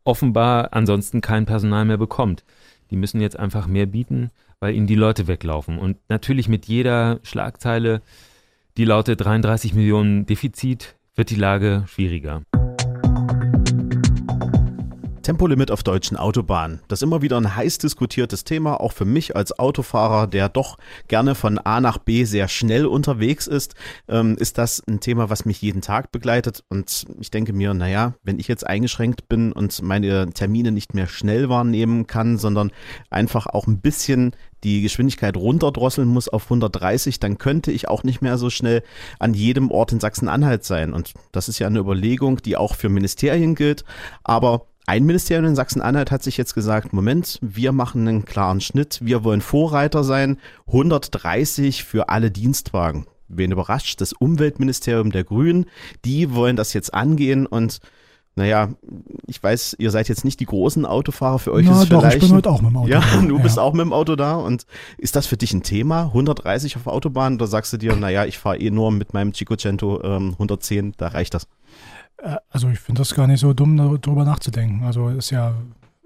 offenbar 0.03 0.73
ansonsten 0.73 1.21
kein 1.21 1.45
Personal 1.45 1.85
mehr 1.85 1.97
bekommt. 1.97 2.43
Die 2.89 2.97
müssen 2.97 3.21
jetzt 3.21 3.37
einfach 3.37 3.67
mehr 3.67 3.85
bieten, 3.85 4.31
weil 4.59 4.73
ihnen 4.73 4.87
die 4.87 4.95
Leute 4.95 5.27
weglaufen. 5.27 5.77
Und 5.77 5.97
natürlich 6.09 6.49
mit 6.49 6.65
jeder 6.65 7.19
Schlagzeile, 7.21 8.01
die 8.77 8.85
lautet 8.85 9.23
33 9.23 9.75
Millionen 9.75 10.25
Defizit, 10.25 10.95
wird 11.15 11.29
die 11.29 11.35
Lage 11.35 11.83
schwieriger. 11.85 12.41
Tempolimit 15.23 15.71
auf 15.71 15.83
deutschen 15.83 16.17
Autobahnen. 16.17 16.81
Das 16.87 16.99
ist 16.99 17.03
immer 17.03 17.21
wieder 17.21 17.37
ein 17.37 17.55
heiß 17.55 17.79
diskutiertes 17.79 18.43
Thema, 18.43 18.79
auch 18.79 18.91
für 18.91 19.05
mich 19.05 19.35
als 19.35 19.57
Autofahrer, 19.57 20.27
der 20.27 20.49
doch 20.49 20.77
gerne 21.07 21.33
von 21.33 21.57
A 21.57 21.81
nach 21.81 21.97
B 21.97 22.25
sehr 22.25 22.47
schnell 22.47 22.85
unterwegs 22.85 23.47
ist, 23.47 23.75
ähm, 24.07 24.37
ist 24.37 24.57
das 24.57 24.83
ein 24.87 24.99
Thema, 24.99 25.29
was 25.29 25.45
mich 25.45 25.61
jeden 25.61 25.81
Tag 25.81 26.11
begleitet. 26.11 26.63
Und 26.69 27.05
ich 27.19 27.31
denke 27.31 27.53
mir, 27.53 27.73
naja, 27.73 28.13
wenn 28.23 28.39
ich 28.39 28.47
jetzt 28.47 28.67
eingeschränkt 28.67 29.27
bin 29.27 29.51
und 29.51 29.81
meine 29.81 30.29
Termine 30.31 30.71
nicht 30.71 30.93
mehr 30.93 31.07
schnell 31.07 31.49
wahrnehmen 31.49 32.05
kann, 32.05 32.37
sondern 32.37 32.71
einfach 33.09 33.47
auch 33.47 33.65
ein 33.67 33.79
bisschen 33.79 34.35
die 34.63 34.81
Geschwindigkeit 34.81 35.35
runterdrosseln 35.35 36.07
muss 36.07 36.29
auf 36.29 36.45
130, 36.45 37.19
dann 37.19 37.37
könnte 37.37 37.71
ich 37.71 37.89
auch 37.89 38.03
nicht 38.03 38.21
mehr 38.21 38.37
so 38.37 38.49
schnell 38.49 38.83
an 39.19 39.33
jedem 39.33 39.71
Ort 39.71 39.91
in 39.91 39.99
Sachsen-Anhalt 39.99 40.63
sein. 40.63 40.93
Und 40.93 41.13
das 41.31 41.49
ist 41.49 41.59
ja 41.59 41.67
eine 41.67 41.79
Überlegung, 41.79 42.37
die 42.37 42.57
auch 42.57 42.75
für 42.75 42.89
Ministerien 42.89 43.55
gilt. 43.55 43.83
Aber 44.23 44.67
ein 44.85 45.05
Ministerium 45.05 45.45
in 45.45 45.55
Sachsen-Anhalt 45.55 46.11
hat 46.11 46.23
sich 46.23 46.37
jetzt 46.37 46.53
gesagt, 46.53 46.93
Moment, 46.93 47.39
wir 47.41 47.71
machen 47.71 48.07
einen 48.07 48.25
klaren 48.25 48.61
Schnitt, 48.61 48.99
wir 49.01 49.23
wollen 49.23 49.41
Vorreiter 49.41 50.03
sein, 50.03 50.37
130 50.67 51.83
für 51.83 52.09
alle 52.09 52.31
Dienstwagen. 52.31 53.05
Wen 53.29 53.51
überrascht, 53.51 54.01
das 54.01 54.13
Umweltministerium 54.13 55.11
der 55.11 55.23
Grünen, 55.23 55.65
die 56.03 56.35
wollen 56.35 56.55
das 56.55 56.73
jetzt 56.73 56.93
angehen 56.93 57.45
und 57.45 57.79
naja, 58.35 58.69
ich 59.27 59.41
weiß, 59.41 59.75
ihr 59.77 59.91
seid 59.91 60.09
jetzt 60.09 60.25
nicht 60.25 60.39
die 60.39 60.45
großen 60.45 60.87
Autofahrer, 60.87 61.37
für 61.37 61.53
euch 61.53 61.67
Na, 61.67 61.73
ist 61.73 61.83
es 61.83 61.89
doch, 61.89 61.99
vielleicht... 61.99 62.17
ich 62.17 62.23
bin 62.23 62.35
heute 62.35 62.49
auch 62.49 62.61
mit 62.61 62.71
dem 62.71 62.77
Auto. 62.77 62.89
Ja, 62.89 63.03
du 63.27 63.37
ja. 63.37 63.43
bist 63.43 63.59
auch 63.59 63.73
mit 63.73 63.81
dem 63.81 63.93
Auto 63.93 64.15
da 64.15 64.35
und 64.35 64.65
ist 64.97 65.15
das 65.15 65.27
für 65.27 65.37
dich 65.37 65.53
ein 65.53 65.61
Thema, 65.61 66.05
130 66.05 66.75
auf 66.75 66.87
Autobahn 66.87 67.35
oder 67.35 67.45
sagst 67.45 67.71
du 67.73 67.77
dir, 67.77 67.95
naja, 67.95 68.25
ich 68.25 68.39
fahre 68.39 68.57
eh 68.57 68.71
nur 68.71 68.91
mit 68.91 69.13
meinem 69.13 69.33
Cinquecento 69.33 70.01
ähm, 70.03 70.31
110, 70.31 70.93
da 70.97 71.09
reicht 71.09 71.35
das? 71.35 71.47
Äh, 72.23 72.37
also 72.49 72.69
ich 72.69 72.79
finde 72.79 73.01
das 73.01 73.13
gar 73.13 73.27
nicht 73.27 73.41
so 73.41 73.53
dumm, 73.53 73.77
darüber 73.77 74.25
nachzudenken. 74.25 74.83
Also 74.83 75.09
ist 75.09 75.29
ja, 75.29 75.53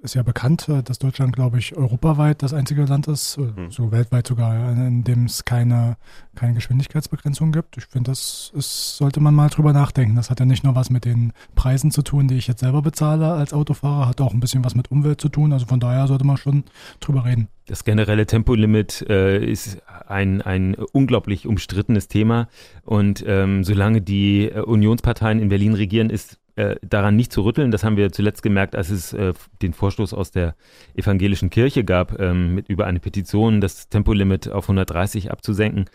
ist 0.01 0.15
ja 0.15 0.23
bekannt, 0.23 0.67
äh, 0.67 0.83
dass 0.83 0.99
Deutschland, 0.99 1.33
glaube 1.33 1.59
ich, 1.59 1.77
europaweit 1.77 2.41
das 2.41 2.53
einzige 2.53 2.85
Land 2.85 3.07
ist, 3.07 3.37
mhm. 3.37 3.71
so 3.71 3.91
weltweit 3.91 4.27
sogar, 4.27 4.71
in 4.71 5.03
dem 5.03 5.25
es 5.25 5.45
keine, 5.45 5.97
keine 6.35 6.53
Geschwindigkeitsbegrenzung 6.55 7.51
gibt. 7.51 7.77
Ich 7.77 7.85
finde, 7.85 8.11
das 8.11 8.51
ist, 8.55 8.97
sollte 8.97 9.19
man 9.19 9.35
mal 9.35 9.49
drüber 9.49 9.73
nachdenken. 9.73 10.15
Das 10.15 10.29
hat 10.29 10.39
ja 10.39 10.45
nicht 10.45 10.63
nur 10.63 10.75
was 10.75 10.89
mit 10.89 11.05
den 11.05 11.33
Preisen 11.55 11.91
zu 11.91 12.01
tun, 12.01 12.27
die 12.27 12.35
ich 12.35 12.47
jetzt 12.47 12.61
selber 12.61 12.81
bezahle 12.81 13.31
als 13.33 13.53
Autofahrer, 13.53 14.07
hat 14.07 14.21
auch 14.21 14.33
ein 14.33 14.39
bisschen 14.39 14.65
was 14.65 14.75
mit 14.75 14.91
Umwelt 14.91 15.21
zu 15.21 15.29
tun. 15.29 15.53
Also 15.53 15.65
von 15.65 15.79
daher 15.79 16.07
sollte 16.07 16.25
man 16.25 16.37
schon 16.37 16.63
drüber 16.99 17.25
reden. 17.25 17.47
Das 17.67 17.83
generelle 17.83 18.25
Tempolimit 18.25 19.05
äh, 19.09 19.43
ist 19.43 19.81
ein, 20.07 20.41
ein 20.41 20.75
unglaublich 20.75 21.45
umstrittenes 21.45 22.07
Thema. 22.07 22.47
Und 22.85 23.23
ähm, 23.27 23.65
solange 23.65 24.01
die 24.01 24.49
äh, 24.49 24.61
Unionsparteien 24.61 25.39
in 25.39 25.49
Berlin 25.49 25.73
regieren, 25.73 26.09
ist 26.09 26.39
äh, 26.55 26.77
daran 26.81 27.17
nicht 27.17 27.33
zu 27.33 27.41
rütteln. 27.41 27.69
Das 27.69 27.83
haben 27.83 27.97
wir 27.97 28.11
zuletzt 28.13 28.41
gemerkt, 28.41 28.75
als 28.75 28.89
es 28.89 29.11
äh, 29.11 29.33
den 29.61 29.73
Vorstoß 29.73 30.13
aus 30.13 30.31
der 30.31 30.55
evangelischen 30.95 31.49
Kirche 31.49 31.83
gab, 31.83 32.19
ähm, 32.19 32.55
mit 32.55 32.69
über 32.69 32.87
eine 32.87 32.99
Petition 32.99 33.59
das 33.59 33.89
Tempolimit 33.89 34.49
auf 34.49 34.63
130 34.65 35.29
abzusenken. 35.29 35.89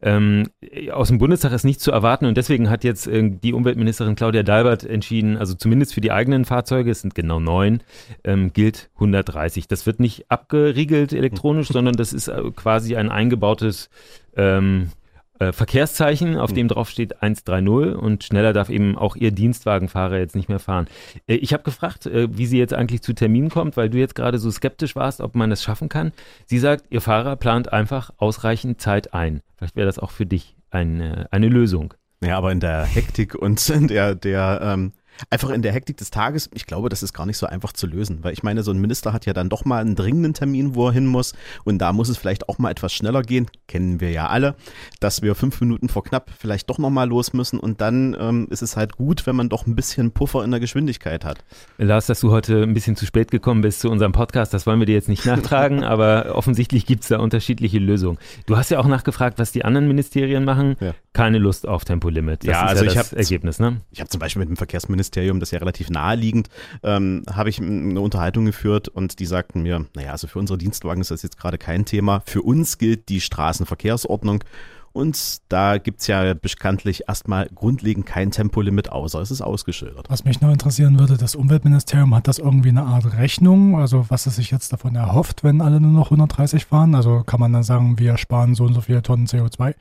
Ähm, 0.00 0.44
aus 0.92 1.08
dem 1.08 1.18
Bundestag 1.18 1.52
ist 1.52 1.64
nichts 1.64 1.82
zu 1.82 1.90
erwarten 1.90 2.26
und 2.26 2.36
deswegen 2.36 2.70
hat 2.70 2.84
jetzt 2.84 3.06
äh, 3.06 3.30
die 3.30 3.52
Umweltministerin 3.52 4.14
Claudia 4.14 4.42
Dalbert 4.42 4.84
entschieden, 4.84 5.36
also 5.36 5.54
zumindest 5.54 5.94
für 5.94 6.00
die 6.00 6.12
eigenen 6.12 6.44
Fahrzeuge, 6.44 6.90
es 6.90 7.00
sind 7.00 7.14
genau 7.14 7.40
neun, 7.40 7.82
ähm, 8.22 8.52
gilt 8.52 8.90
130. 8.94 9.66
Das 9.66 9.86
wird 9.86 9.98
nicht 9.98 10.30
abgeriegelt 10.30 11.12
elektronisch, 11.12 11.68
sondern 11.72 11.94
das 11.94 12.12
ist 12.12 12.28
äh, 12.28 12.42
quasi 12.54 12.96
ein 12.96 13.10
eingebautes 13.10 13.90
ähm, 14.36 14.92
äh, 15.38 15.52
Verkehrszeichen, 15.52 16.36
auf 16.36 16.52
dem 16.52 16.68
drauf 16.68 16.88
steht 16.88 17.22
130 17.22 17.96
und 17.96 18.24
schneller 18.24 18.52
darf 18.52 18.70
eben 18.70 18.96
auch 18.96 19.16
Ihr 19.16 19.30
Dienstwagenfahrer 19.30 20.18
jetzt 20.18 20.36
nicht 20.36 20.48
mehr 20.48 20.58
fahren. 20.58 20.86
Äh, 21.26 21.34
ich 21.34 21.52
habe 21.52 21.62
gefragt, 21.62 22.06
äh, 22.06 22.28
wie 22.30 22.46
sie 22.46 22.58
jetzt 22.58 22.74
eigentlich 22.74 23.02
zu 23.02 23.12
Terminen 23.12 23.50
kommt, 23.50 23.76
weil 23.76 23.90
du 23.90 23.98
jetzt 23.98 24.14
gerade 24.14 24.38
so 24.38 24.50
skeptisch 24.50 24.96
warst, 24.96 25.20
ob 25.20 25.34
man 25.34 25.50
das 25.50 25.62
schaffen 25.62 25.88
kann. 25.88 26.12
Sie 26.46 26.58
sagt, 26.58 26.86
Ihr 26.90 27.00
Fahrer 27.00 27.36
plant 27.36 27.72
einfach 27.72 28.10
ausreichend 28.18 28.80
Zeit 28.80 29.14
ein. 29.14 29.42
Vielleicht 29.56 29.76
wäre 29.76 29.86
das 29.86 29.98
auch 29.98 30.10
für 30.10 30.26
dich 30.26 30.56
eine, 30.70 31.28
eine 31.30 31.48
Lösung. 31.48 31.94
Ja, 32.20 32.36
aber 32.36 32.50
in 32.50 32.60
der 32.60 32.84
Hektik 32.84 33.34
und 33.34 33.68
in 33.70 33.86
der, 33.86 34.14
der 34.14 34.60
ähm, 34.62 34.92
einfach 35.30 35.50
in 35.50 35.62
der 35.62 35.72
Hektik 35.72 35.96
des 35.96 36.10
Tages, 36.10 36.48
ich 36.54 36.66
glaube, 36.66 36.88
das 36.88 37.02
ist 37.02 37.12
gar 37.12 37.26
nicht 37.26 37.38
so 37.38 37.46
einfach 37.46 37.72
zu 37.72 37.86
lösen, 37.86 38.18
weil 38.22 38.32
ich 38.32 38.42
meine, 38.42 38.62
so 38.62 38.70
ein 38.70 38.78
Minister 38.78 39.12
hat 39.12 39.26
ja 39.26 39.32
dann 39.32 39.48
doch 39.48 39.64
mal 39.64 39.80
einen 39.80 39.96
dringenden 39.96 40.34
Termin, 40.34 40.74
wo 40.74 40.88
er 40.88 40.92
hin 40.92 41.06
muss 41.06 41.34
und 41.64 41.78
da 41.78 41.92
muss 41.92 42.08
es 42.08 42.16
vielleicht 42.16 42.48
auch 42.48 42.58
mal 42.58 42.70
etwas 42.70 42.92
schneller 42.92 43.22
gehen, 43.22 43.46
kennen 43.66 44.00
wir 44.00 44.10
ja 44.10 44.28
alle, 44.28 44.54
dass 45.00 45.22
wir 45.22 45.34
fünf 45.34 45.60
Minuten 45.60 45.88
vor 45.88 46.04
knapp 46.04 46.30
vielleicht 46.38 46.70
doch 46.70 46.78
nochmal 46.78 47.08
los 47.08 47.32
müssen 47.32 47.58
und 47.58 47.80
dann 47.80 48.16
ähm, 48.18 48.46
ist 48.50 48.62
es 48.62 48.76
halt 48.76 48.96
gut, 48.96 49.26
wenn 49.26 49.36
man 49.36 49.48
doch 49.48 49.66
ein 49.66 49.74
bisschen 49.74 50.12
Puffer 50.12 50.44
in 50.44 50.50
der 50.50 50.60
Geschwindigkeit 50.60 51.24
hat. 51.24 51.44
Lars, 51.78 52.06
dass 52.06 52.20
du 52.20 52.30
heute 52.30 52.62
ein 52.62 52.74
bisschen 52.74 52.96
zu 52.96 53.06
spät 53.06 53.30
gekommen 53.30 53.60
bist 53.60 53.80
zu 53.80 53.90
unserem 53.90 54.12
Podcast, 54.12 54.54
das 54.54 54.66
wollen 54.66 54.78
wir 54.78 54.86
dir 54.86 54.94
jetzt 54.94 55.08
nicht 55.08 55.26
nachtragen, 55.26 55.84
aber 55.84 56.34
offensichtlich 56.34 56.86
gibt 56.86 57.02
es 57.02 57.08
da 57.08 57.18
unterschiedliche 57.18 57.78
Lösungen. 57.78 58.18
Du 58.46 58.56
hast 58.56 58.70
ja 58.70 58.78
auch 58.78 58.86
nachgefragt, 58.86 59.38
was 59.38 59.52
die 59.52 59.64
anderen 59.64 59.88
Ministerien 59.88 60.44
machen. 60.44 60.76
Ja. 60.80 60.94
Keine 61.12 61.38
Lust 61.38 61.66
auf 61.66 61.84
Tempolimit. 61.84 62.44
Das 62.44 62.50
ja, 62.50 62.62
also 62.62 62.84
ja 62.84 62.94
das 62.94 63.12
hab, 63.12 63.18
Ergebnis, 63.18 63.58
ne? 63.58 63.80
Ich 63.90 64.00
habe 64.00 64.08
zum 64.08 64.20
Beispiel 64.20 64.40
mit 64.40 64.48
dem 64.48 64.56
Verkehrsministerium 64.56 65.07
Ministerium, 65.08 65.40
das 65.40 65.48
ist 65.48 65.52
ja 65.52 65.58
relativ 65.58 65.90
naheliegend, 65.90 66.48
ähm, 66.82 67.22
habe 67.32 67.48
ich 67.48 67.60
eine 67.60 68.00
Unterhaltung 68.00 68.44
geführt 68.44 68.88
und 68.88 69.18
die 69.18 69.26
sagten 69.26 69.62
mir, 69.62 69.86
naja, 69.94 70.12
also 70.12 70.26
für 70.26 70.38
unsere 70.38 70.58
Dienstwagen 70.58 71.00
ist 71.00 71.10
das 71.10 71.22
jetzt 71.22 71.38
gerade 71.38 71.58
kein 71.58 71.84
Thema. 71.84 72.22
Für 72.26 72.42
uns 72.42 72.78
gilt 72.78 73.08
die 73.08 73.20
Straßenverkehrsordnung. 73.20 74.44
Und 74.92 75.42
da 75.48 75.78
gibt 75.78 76.00
es 76.00 76.08
ja 76.08 76.34
bekanntlich 76.34 77.04
erstmal 77.06 77.48
grundlegend 77.54 78.06
kein 78.06 78.30
Tempolimit, 78.32 78.90
außer 78.90 79.20
es 79.20 79.30
ist 79.30 79.42
ausgeschildert. 79.42 80.06
Was 80.08 80.24
mich 80.24 80.40
noch 80.40 80.50
interessieren 80.50 80.98
würde, 80.98 81.16
das 81.16 81.36
Umweltministerium 81.36 82.14
hat 82.14 82.26
das 82.26 82.38
irgendwie 82.38 82.70
eine 82.70 82.82
Art 82.82 83.16
Rechnung, 83.16 83.78
also 83.78 84.06
was 84.08 84.26
es 84.26 84.36
sich 84.36 84.50
jetzt 84.50 84.72
davon 84.72 84.96
erhofft, 84.96 85.44
wenn 85.44 85.60
alle 85.60 85.78
nur 85.80 85.92
noch 85.92 86.06
130 86.06 86.64
fahren? 86.64 86.94
Also 86.94 87.22
kann 87.22 87.38
man 87.38 87.52
dann 87.52 87.62
sagen, 87.62 87.98
wir 87.98 88.16
sparen 88.16 88.54
so 88.54 88.64
und 88.64 88.74
so 88.74 88.80
viele 88.80 89.02
Tonnen 89.02 89.26
CO2 89.26 89.74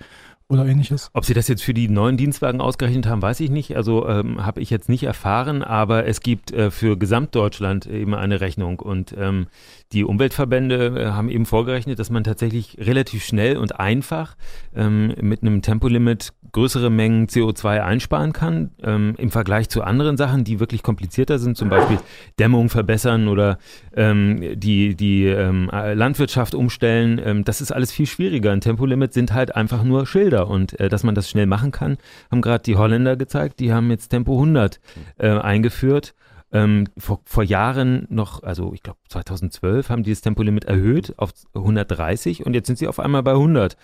oder 0.49 0.65
ähnliches. 0.65 1.09
Ob 1.13 1.25
sie 1.25 1.33
das 1.33 1.49
jetzt 1.49 1.63
für 1.63 1.73
die 1.73 1.89
neuen 1.89 2.15
Dienstwagen 2.15 2.61
ausgerechnet 2.61 3.05
haben, 3.05 3.21
weiß 3.21 3.41
ich 3.41 3.49
nicht. 3.49 3.75
Also 3.75 4.07
ähm, 4.07 4.45
habe 4.45 4.61
ich 4.61 4.69
jetzt 4.69 4.87
nicht 4.87 5.03
erfahren, 5.03 5.61
aber 5.61 6.05
es 6.05 6.21
gibt 6.21 6.53
äh, 6.53 6.71
für 6.71 6.97
Gesamtdeutschland 6.97 7.85
eben 7.85 8.15
eine 8.15 8.39
Rechnung 8.39 8.79
und 8.79 9.13
ähm, 9.17 9.47
die 9.91 10.05
Umweltverbände 10.05 10.99
äh, 10.99 11.05
haben 11.07 11.29
eben 11.29 11.45
vorgerechnet, 11.45 11.99
dass 11.99 12.09
man 12.09 12.23
tatsächlich 12.23 12.77
relativ 12.79 13.25
schnell 13.25 13.57
und 13.57 13.77
einfach 13.79 14.37
ähm, 14.73 15.13
mit 15.19 15.41
einem 15.41 15.61
Tempolimit 15.61 16.33
größere 16.53 16.89
Mengen 16.89 17.27
CO2 17.27 17.81
einsparen 17.81 18.31
kann 18.31 18.71
ähm, 18.81 19.15
im 19.17 19.31
Vergleich 19.31 19.67
zu 19.67 19.83
anderen 19.83 20.15
Sachen, 20.15 20.45
die 20.45 20.61
wirklich 20.61 20.81
komplizierter 20.81 21.39
sind, 21.39 21.57
zum 21.57 21.67
Beispiel 21.67 21.97
Dämmung 22.39 22.69
verbessern 22.69 23.27
oder 23.27 23.57
ähm, 23.95 24.57
die, 24.57 24.95
die 24.95 25.25
ähm, 25.25 25.69
Landwirtschaft 25.69 26.55
umstellen. 26.55 27.43
Das 27.43 27.59
ist 27.61 27.71
alles 27.71 27.91
viel 27.91 28.05
schwieriger. 28.05 28.51
Ein 28.51 28.61
Tempolimit 28.61 29.13
sind 29.13 29.33
halt 29.33 29.55
einfach 29.55 29.83
nur 29.83 30.05
Schilder. 30.05 30.36
Kilometer 30.37 30.47
und 30.47 30.79
äh, 30.79 30.89
dass 30.89 31.03
man 31.03 31.15
das 31.15 31.29
schnell 31.29 31.45
machen 31.45 31.71
kann, 31.71 31.97
haben 32.31 32.41
gerade 32.41 32.63
die 32.63 32.75
Holländer 32.75 33.15
gezeigt. 33.15 33.59
Die 33.59 33.73
haben 33.73 33.89
jetzt 33.89 34.09
Tempo 34.09 34.33
100 34.33 34.79
äh, 35.17 35.29
eingeführt. 35.29 36.13
Ähm, 36.49 36.87
vor, 36.97 37.19
vor 37.25 37.43
Jahren 37.43 38.07
noch, 38.09 38.41
also 38.41 38.71
ich 38.73 38.81
glaube 38.81 38.99
2012 39.09 39.89
haben 39.89 40.03
die 40.03 40.11
das 40.11 40.21
Tempolimit 40.21 40.63
erhöht 40.63 41.13
auf 41.17 41.31
130 41.53 42.45
und 42.45 42.53
jetzt 42.53 42.67
sind 42.67 42.79
sie 42.79 42.87
auf 42.87 42.99
einmal 42.99 43.21
bei 43.21 43.33
100. 43.33 43.75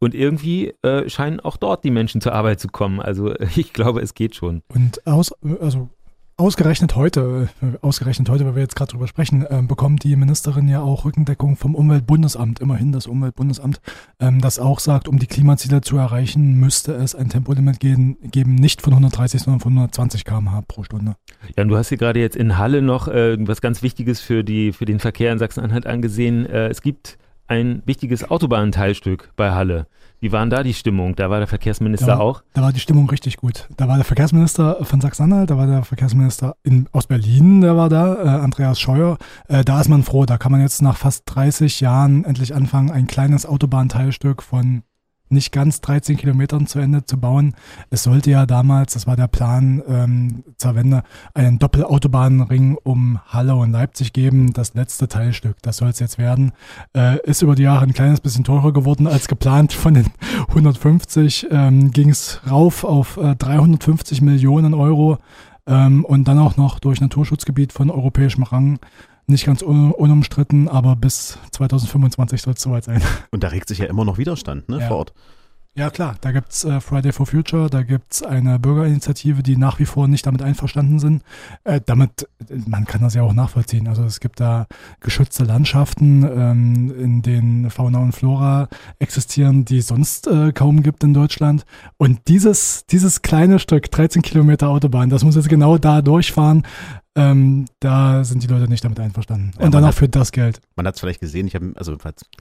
Und 0.00 0.14
irgendwie 0.14 0.74
äh, 0.82 1.08
scheinen 1.08 1.40
auch 1.40 1.56
dort 1.56 1.82
die 1.82 1.90
Menschen 1.90 2.20
zur 2.20 2.34
Arbeit 2.34 2.60
zu 2.60 2.68
kommen. 2.68 3.00
Also 3.00 3.34
ich 3.56 3.72
glaube, 3.72 4.00
es 4.00 4.12
geht 4.12 4.34
schon. 4.34 4.62
Und 4.68 5.06
aus, 5.06 5.32
also 5.60 5.88
ausgerechnet 6.40 6.96
heute, 6.96 7.48
äh, 7.62 7.78
ausgerechnet 7.82 8.28
heute, 8.28 8.46
weil 8.46 8.56
wir 8.56 8.62
jetzt 8.62 8.74
gerade 8.74 8.90
drüber 8.90 9.06
sprechen, 9.06 9.44
äh, 9.44 9.62
bekommt 9.62 10.02
die 10.02 10.16
Ministerin 10.16 10.68
ja 10.68 10.80
auch 10.80 11.04
Rückendeckung 11.04 11.56
vom 11.56 11.74
Umweltbundesamt, 11.74 12.60
immerhin 12.60 12.92
das 12.92 13.06
Umweltbundesamt, 13.06 13.80
ähm, 14.18 14.40
das 14.40 14.58
auch 14.58 14.80
sagt, 14.80 15.06
um 15.06 15.18
die 15.18 15.26
Klimaziele 15.26 15.82
zu 15.82 15.98
erreichen, 15.98 16.58
müsste 16.58 16.94
es 16.94 17.14
ein 17.14 17.28
Tempolimit 17.28 17.78
geben, 17.78 18.16
geben 18.22 18.54
nicht 18.54 18.82
von 18.82 18.94
130, 18.94 19.42
sondern 19.42 19.60
von 19.60 19.72
120 19.72 20.24
km/h 20.24 20.62
pro 20.66 20.82
Stunde. 20.82 21.14
Ja, 21.56 21.62
und 21.62 21.68
du 21.68 21.76
hast 21.76 21.90
hier 21.90 21.98
gerade 21.98 22.18
jetzt 22.18 22.36
in 22.36 22.58
Halle 22.58 22.82
noch 22.82 23.06
äh, 23.08 23.36
was 23.46 23.60
ganz 23.60 23.82
Wichtiges 23.82 24.20
für, 24.20 24.42
die, 24.42 24.72
für 24.72 24.86
den 24.86 24.98
Verkehr 24.98 25.32
in 25.32 25.38
Sachsen-Anhalt 25.38 25.86
angesehen. 25.86 26.46
Äh, 26.46 26.68
es 26.68 26.80
gibt 26.82 27.18
ein 27.46 27.82
wichtiges 27.84 28.30
Autobahnteilstück 28.30 29.32
bei 29.36 29.50
Halle. 29.50 29.86
Wie 30.20 30.32
war 30.32 30.40
denn 30.40 30.50
da 30.50 30.62
die 30.62 30.74
Stimmung? 30.74 31.16
Da 31.16 31.30
war 31.30 31.38
der 31.38 31.46
Verkehrsminister 31.46 32.06
da 32.06 32.18
war, 32.18 32.20
auch? 32.20 32.42
Da 32.52 32.62
war 32.62 32.72
die 32.72 32.80
Stimmung 32.80 33.08
richtig 33.08 33.38
gut. 33.38 33.68
Da 33.76 33.88
war 33.88 33.96
der 33.96 34.04
Verkehrsminister 34.04 34.84
von 34.84 35.00
Sachsen-Anhalt, 35.00 35.50
da 35.50 35.56
war 35.56 35.66
der 35.66 35.82
Verkehrsminister 35.82 36.56
in, 36.62 36.88
aus 36.92 37.06
Berlin, 37.06 37.62
der 37.62 37.76
war 37.76 37.88
da, 37.88 38.16
äh, 38.16 38.28
Andreas 38.40 38.78
Scheuer. 38.78 39.16
Äh, 39.48 39.64
da 39.64 39.80
ist 39.80 39.88
man 39.88 40.02
froh, 40.02 40.26
da 40.26 40.36
kann 40.36 40.52
man 40.52 40.60
jetzt 40.60 40.82
nach 40.82 40.98
fast 40.98 41.22
30 41.26 41.80
Jahren 41.80 42.24
endlich 42.24 42.54
anfangen, 42.54 42.90
ein 42.90 43.06
kleines 43.06 43.46
Autobahnteilstück 43.46 44.42
von 44.42 44.82
nicht 45.30 45.52
ganz 45.52 45.80
13 45.80 46.16
Kilometern 46.16 46.66
zu 46.66 46.78
Ende 46.78 47.04
zu 47.04 47.18
bauen. 47.18 47.54
Es 47.90 48.02
sollte 48.02 48.30
ja 48.30 48.46
damals, 48.46 48.94
das 48.94 49.06
war 49.06 49.16
der 49.16 49.28
Plan 49.28 49.82
ähm, 49.88 50.44
zur 50.56 50.74
Wende, 50.74 51.02
einen 51.34 51.58
Doppelautobahnring 51.58 52.76
um 52.82 53.20
Halle 53.26 53.54
und 53.54 53.72
Leipzig 53.72 54.12
geben. 54.12 54.52
Das 54.52 54.74
letzte 54.74 55.08
Teilstück, 55.08 55.56
das 55.62 55.78
soll 55.78 55.88
es 55.88 55.98
jetzt 55.98 56.18
werden. 56.18 56.52
Äh, 56.96 57.18
ist 57.24 57.42
über 57.42 57.54
die 57.54 57.62
Jahre 57.62 57.84
ein 57.84 57.94
kleines 57.94 58.20
bisschen 58.20 58.44
teurer 58.44 58.72
geworden 58.72 59.06
als 59.06 59.28
geplant. 59.28 59.72
Von 59.72 59.94
den 59.94 60.06
150 60.48 61.48
ähm, 61.50 61.90
ging 61.90 62.10
es 62.10 62.40
rauf 62.50 62.84
auf 62.84 63.16
äh, 63.16 63.36
350 63.36 64.22
Millionen 64.22 64.74
Euro. 64.74 65.18
Ähm, 65.66 66.04
und 66.04 66.26
dann 66.26 66.38
auch 66.38 66.56
noch 66.56 66.80
durch 66.80 67.00
Naturschutzgebiet 67.00 67.72
von 67.72 67.90
europäischem 67.90 68.42
Rang 68.42 68.78
nicht 69.26 69.46
ganz 69.46 69.62
un 69.62 69.92
unumstritten, 69.92 70.68
aber 70.68 70.96
bis 70.96 71.38
2025 71.52 72.42
soll 72.42 72.54
es 72.54 72.62
soweit 72.62 72.84
sein. 72.84 73.02
Und 73.30 73.42
da 73.42 73.48
regt 73.48 73.68
sich 73.68 73.78
ja 73.78 73.86
immer 73.86 74.04
noch 74.04 74.18
Widerstand 74.18 74.68
ne, 74.68 74.80
ja. 74.80 74.88
vor 74.88 74.98
Ort. 74.98 75.14
Ja 75.76 75.88
klar, 75.88 76.16
da 76.20 76.32
gibt 76.32 76.50
es 76.50 76.64
äh, 76.64 76.80
Friday 76.80 77.12
for 77.12 77.26
Future, 77.26 77.70
da 77.70 77.82
gibt 77.82 78.12
es 78.12 78.22
eine 78.24 78.58
Bürgerinitiative, 78.58 79.44
die 79.44 79.56
nach 79.56 79.78
wie 79.78 79.84
vor 79.84 80.08
nicht 80.08 80.26
damit 80.26 80.42
einverstanden 80.42 80.98
sind. 80.98 81.22
Äh, 81.62 81.80
damit, 81.86 82.28
man 82.66 82.86
kann 82.86 83.02
das 83.02 83.14
ja 83.14 83.22
auch 83.22 83.32
nachvollziehen. 83.32 83.86
Also 83.86 84.02
es 84.02 84.18
gibt 84.18 84.40
da 84.40 84.66
geschützte 84.98 85.44
Landschaften, 85.44 86.24
ähm, 86.24 86.92
in 86.98 87.22
denen 87.22 87.70
Fauna 87.70 88.00
und 88.00 88.12
Flora 88.12 88.68
existieren, 88.98 89.64
die 89.64 89.78
es 89.78 89.86
sonst 89.86 90.26
äh, 90.26 90.50
kaum 90.52 90.82
gibt 90.82 91.04
in 91.04 91.14
Deutschland. 91.14 91.64
Und 91.98 92.26
dieses, 92.26 92.84
dieses 92.86 93.22
kleine 93.22 93.60
Stück, 93.60 93.92
13 93.92 94.22
Kilometer 94.22 94.70
Autobahn, 94.70 95.08
das 95.08 95.22
muss 95.22 95.36
jetzt 95.36 95.48
genau 95.48 95.78
da 95.78 96.02
durchfahren. 96.02 96.64
Ähm, 97.20 97.66
da 97.80 98.24
sind 98.24 98.42
die 98.42 98.46
Leute 98.46 98.68
nicht 98.68 98.84
damit 98.84 98.98
einverstanden. 98.98 99.52
Ja, 99.58 99.66
und 99.66 99.74
dann 99.74 99.84
auch 99.84 99.92
für 99.92 100.08
das 100.08 100.32
Geld. 100.32 100.60
Man 100.76 100.86
hat 100.86 100.94
es 100.94 101.00
vielleicht 101.00 101.20
gesehen, 101.20 101.46
ich 101.46 101.54
habe, 101.54 101.72
also 101.76 101.96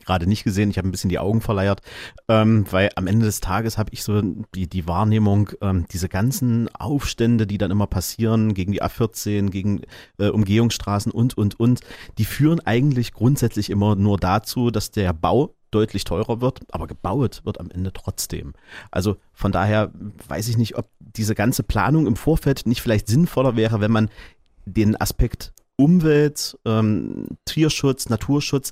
gerade 0.05 0.27
nicht 0.27 0.43
gesehen, 0.43 0.69
ich 0.69 0.77
habe 0.77 0.88
ein 0.88 0.91
bisschen 0.91 1.09
die 1.09 1.19
Augen 1.19 1.41
verleiert, 1.41 1.81
ähm, 2.29 2.65
weil 2.71 2.89
am 2.95 3.07
Ende 3.07 3.25
des 3.25 3.41
Tages 3.41 3.77
habe 3.77 3.91
ich 3.91 4.03
so 4.03 4.21
die, 4.55 4.67
die 4.67 4.88
Wahrnehmung, 4.88 5.50
ähm, 5.62 5.86
diese 5.91 6.07
ganzen 6.07 6.74
Aufstände, 6.74 7.45
die 7.45 7.57
dann 7.57 7.71
immer 7.71 7.88
passieren 7.88 8.53
gegen 8.53 8.71
die 8.71 8.81
A14, 8.81 9.50
gegen 9.50 9.81
äh, 10.17 10.29
Umgehungsstraßen 10.29 11.12
und, 11.12 11.38
und, 11.38 11.59
und, 11.59 11.81
die 12.17 12.25
führen 12.25 12.62
eigentlich 12.62 13.12
grundsätzlich 13.12 13.69
immer 13.69 13.95
nur 13.95 14.17
dazu, 14.17 14.71
dass 14.71 14.91
der 14.91 15.12
Bau 15.13 15.55
deutlich 15.71 16.03
teurer 16.03 16.41
wird, 16.41 16.62
aber 16.71 16.88
gebaut 16.88 17.41
wird 17.43 17.59
am 17.59 17.69
Ende 17.69 17.93
trotzdem. 17.93 18.53
Also 18.91 19.17
von 19.33 19.51
daher 19.51 19.91
weiß 20.27 20.48
ich 20.48 20.57
nicht, 20.57 20.77
ob 20.77 20.89
diese 21.00 21.36
ganze 21.36 21.63
Planung 21.63 22.07
im 22.07 22.15
Vorfeld 22.15 22.65
nicht 22.65 22.81
vielleicht 22.81 23.07
sinnvoller 23.07 23.55
wäre, 23.55 23.81
wenn 23.81 23.91
man 23.91 24.09
den 24.73 24.99
Aspekt 24.99 25.53
Umwelt, 25.79 26.57
ähm, 26.65 27.27
Tierschutz, 27.45 28.09
Naturschutz 28.09 28.71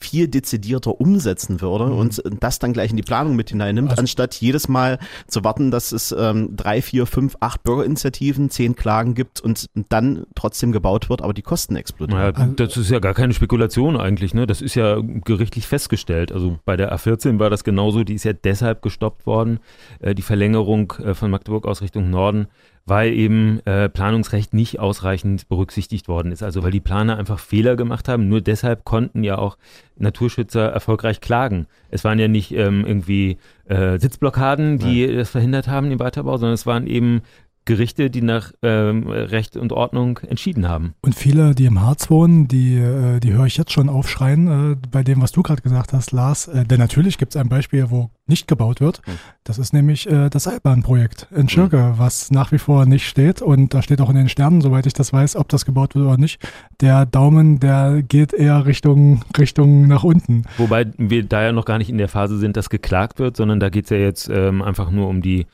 viel 0.00 0.26
dezidierter 0.26 1.00
umsetzen 1.00 1.60
würde 1.60 1.86
mhm. 1.86 1.92
und 1.92 2.22
das 2.40 2.58
dann 2.58 2.72
gleich 2.72 2.90
in 2.90 2.96
die 2.96 3.04
Planung 3.04 3.36
mit 3.36 3.50
hineinnimmt, 3.50 3.90
also, 3.90 4.00
anstatt 4.00 4.34
jedes 4.34 4.66
Mal 4.66 4.98
zu 5.28 5.44
warten, 5.44 5.70
dass 5.70 5.92
es 5.92 6.10
ähm, 6.10 6.56
drei, 6.56 6.82
vier, 6.82 7.06
fünf, 7.06 7.36
acht 7.38 7.62
Bürgerinitiativen, 7.62 8.50
zehn 8.50 8.74
Klagen 8.74 9.14
gibt 9.14 9.40
und 9.40 9.70
dann 9.88 10.26
trotzdem 10.34 10.72
gebaut 10.72 11.08
wird, 11.08 11.22
aber 11.22 11.32
die 11.32 11.42
Kosten 11.42 11.76
explodieren. 11.76 12.34
Naja, 12.34 12.48
das 12.56 12.76
ist 12.76 12.90
ja 12.90 12.98
gar 12.98 13.14
keine 13.14 13.34
Spekulation 13.34 13.96
eigentlich, 13.96 14.34
ne? 14.34 14.46
Das 14.46 14.60
ist 14.60 14.74
ja 14.74 15.00
gerichtlich 15.00 15.68
festgestellt. 15.68 16.32
Also 16.32 16.58
bei 16.64 16.76
der 16.76 16.92
A14 16.92 17.38
war 17.38 17.50
das 17.50 17.62
genauso, 17.62 18.02
die 18.02 18.14
ist 18.14 18.24
ja 18.24 18.32
deshalb 18.32 18.82
gestoppt 18.82 19.26
worden, 19.26 19.60
äh, 20.00 20.12
die 20.12 20.22
Verlängerung 20.22 20.92
äh, 21.04 21.14
von 21.14 21.30
Magdeburg 21.30 21.66
aus 21.66 21.82
Richtung 21.82 22.10
Norden 22.10 22.48
weil 22.88 23.12
eben 23.12 23.60
äh, 23.66 23.88
Planungsrecht 23.88 24.54
nicht 24.54 24.80
ausreichend 24.80 25.48
berücksichtigt 25.48 26.08
worden 26.08 26.32
ist. 26.32 26.42
Also 26.42 26.62
weil 26.62 26.70
die 26.70 26.80
Planer 26.80 27.18
einfach 27.18 27.38
Fehler 27.38 27.76
gemacht 27.76 28.08
haben. 28.08 28.28
Nur 28.28 28.40
deshalb 28.40 28.84
konnten 28.84 29.24
ja 29.24 29.36
auch 29.36 29.58
Naturschützer 29.96 30.70
erfolgreich 30.70 31.20
klagen. 31.20 31.66
Es 31.90 32.04
waren 32.04 32.18
ja 32.18 32.28
nicht 32.28 32.52
ähm, 32.52 32.84
irgendwie 32.86 33.38
äh, 33.66 33.98
Sitzblockaden, 33.98 34.78
die 34.78 35.04
ja. 35.04 35.16
das 35.16 35.30
verhindert 35.30 35.68
haben, 35.68 35.90
den 35.90 35.98
Weiterbau, 35.98 36.36
sondern 36.38 36.54
es 36.54 36.66
waren 36.66 36.86
eben 36.86 37.22
Gerichte, 37.68 38.08
die 38.08 38.22
nach 38.22 38.52
ähm, 38.62 39.06
Recht 39.08 39.58
und 39.58 39.72
Ordnung 39.72 40.20
entschieden 40.26 40.70
haben. 40.70 40.94
Und 41.02 41.14
viele, 41.14 41.54
die 41.54 41.66
im 41.66 41.82
Harz 41.82 42.08
wohnen, 42.08 42.48
die, 42.48 42.76
äh, 42.76 43.20
die 43.20 43.34
höre 43.34 43.44
ich 43.44 43.58
jetzt 43.58 43.72
schon 43.72 43.90
aufschreien 43.90 44.72
äh, 44.72 44.76
bei 44.90 45.02
dem, 45.02 45.20
was 45.20 45.32
du 45.32 45.42
gerade 45.42 45.60
gesagt 45.60 45.92
hast, 45.92 46.12
Lars. 46.12 46.48
Äh, 46.48 46.64
denn 46.64 46.78
natürlich 46.78 47.18
gibt 47.18 47.34
es 47.34 47.40
ein 47.40 47.50
Beispiel, 47.50 47.90
wo 47.90 48.08
nicht 48.26 48.48
gebaut 48.48 48.80
wird. 48.80 49.02
Mhm. 49.06 49.12
Das 49.44 49.58
ist 49.58 49.74
nämlich 49.74 50.10
äh, 50.10 50.30
das 50.30 50.44
Seilbahnprojekt 50.44 51.28
in 51.30 51.50
Schirke, 51.50 51.76
mhm. 51.76 51.98
was 51.98 52.30
nach 52.30 52.52
wie 52.52 52.58
vor 52.58 52.86
nicht 52.86 53.06
steht. 53.06 53.42
Und 53.42 53.74
da 53.74 53.82
steht 53.82 54.00
auch 54.00 54.08
in 54.08 54.16
den 54.16 54.30
Sternen, 54.30 54.62
soweit 54.62 54.86
ich 54.86 54.94
das 54.94 55.12
weiß, 55.12 55.36
ob 55.36 55.50
das 55.50 55.66
gebaut 55.66 55.94
wird 55.94 56.06
oder 56.06 56.16
nicht. 56.16 56.40
Der 56.80 57.04
Daumen, 57.04 57.60
der 57.60 58.02
geht 58.02 58.32
eher 58.32 58.64
Richtung, 58.64 59.24
Richtung 59.36 59.86
nach 59.88 60.04
unten. 60.04 60.44
Wobei 60.56 60.86
wir 60.96 61.22
da 61.22 61.42
ja 61.42 61.52
noch 61.52 61.66
gar 61.66 61.76
nicht 61.76 61.90
in 61.90 61.98
der 61.98 62.08
Phase 62.08 62.38
sind, 62.38 62.56
dass 62.56 62.70
geklagt 62.70 63.18
wird, 63.18 63.36
sondern 63.36 63.60
da 63.60 63.68
geht 63.68 63.84
es 63.84 63.90
ja 63.90 63.98
jetzt 63.98 64.30
ähm, 64.30 64.62
einfach 64.62 64.90
nur 64.90 65.08
um 65.08 65.20
die 65.20 65.44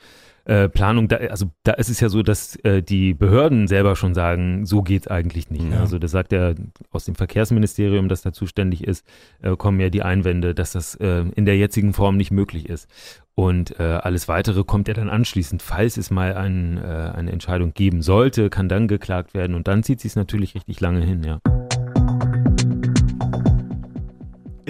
äh, 0.45 0.69
Planung, 0.69 1.07
da, 1.07 1.17
also 1.17 1.47
da 1.63 1.73
ist 1.73 1.89
es 1.89 1.99
ja 1.99 2.09
so, 2.09 2.21
dass 2.21 2.55
äh, 2.57 2.83
die 2.83 3.13
Behörden 3.15 3.67
selber 3.67 3.95
schon 3.95 4.13
sagen, 4.13 4.65
so 4.65 4.83
geht 4.83 5.03
es 5.03 5.07
eigentlich 5.07 5.49
nicht. 5.49 5.71
Ja. 5.71 5.79
Also 5.79 5.97
das 5.97 6.11
sagt 6.11 6.31
ja 6.31 6.53
aus 6.91 7.05
dem 7.05 7.15
Verkehrsministerium, 7.15 8.09
das 8.09 8.21
da 8.21 8.31
zuständig 8.31 8.83
ist, 8.83 9.05
äh, 9.41 9.55
kommen 9.55 9.79
ja 9.79 9.89
die 9.89 10.03
Einwände, 10.03 10.53
dass 10.53 10.73
das 10.73 10.95
äh, 10.95 11.25
in 11.35 11.45
der 11.45 11.57
jetzigen 11.57 11.93
Form 11.93 12.15
nicht 12.15 12.31
möglich 12.31 12.69
ist. 12.69 12.87
Und 13.33 13.79
äh, 13.79 13.83
alles 13.83 14.27
Weitere 14.27 14.63
kommt 14.63 14.87
ja 14.87 14.93
dann 14.93 15.09
anschließend, 15.09 15.61
falls 15.61 15.97
es 15.97 16.09
mal 16.09 16.35
ein, 16.35 16.77
eine 16.77 17.31
Entscheidung 17.31 17.73
geben 17.73 18.01
sollte, 18.01 18.49
kann 18.49 18.69
dann 18.69 18.87
geklagt 18.87 19.33
werden 19.33 19.55
und 19.55 19.67
dann 19.67 19.83
zieht 19.83 19.99
sich 19.99 20.11
es 20.11 20.15
natürlich 20.15 20.55
richtig 20.55 20.79
lange 20.79 21.01
hin, 21.01 21.23
ja. 21.23 21.39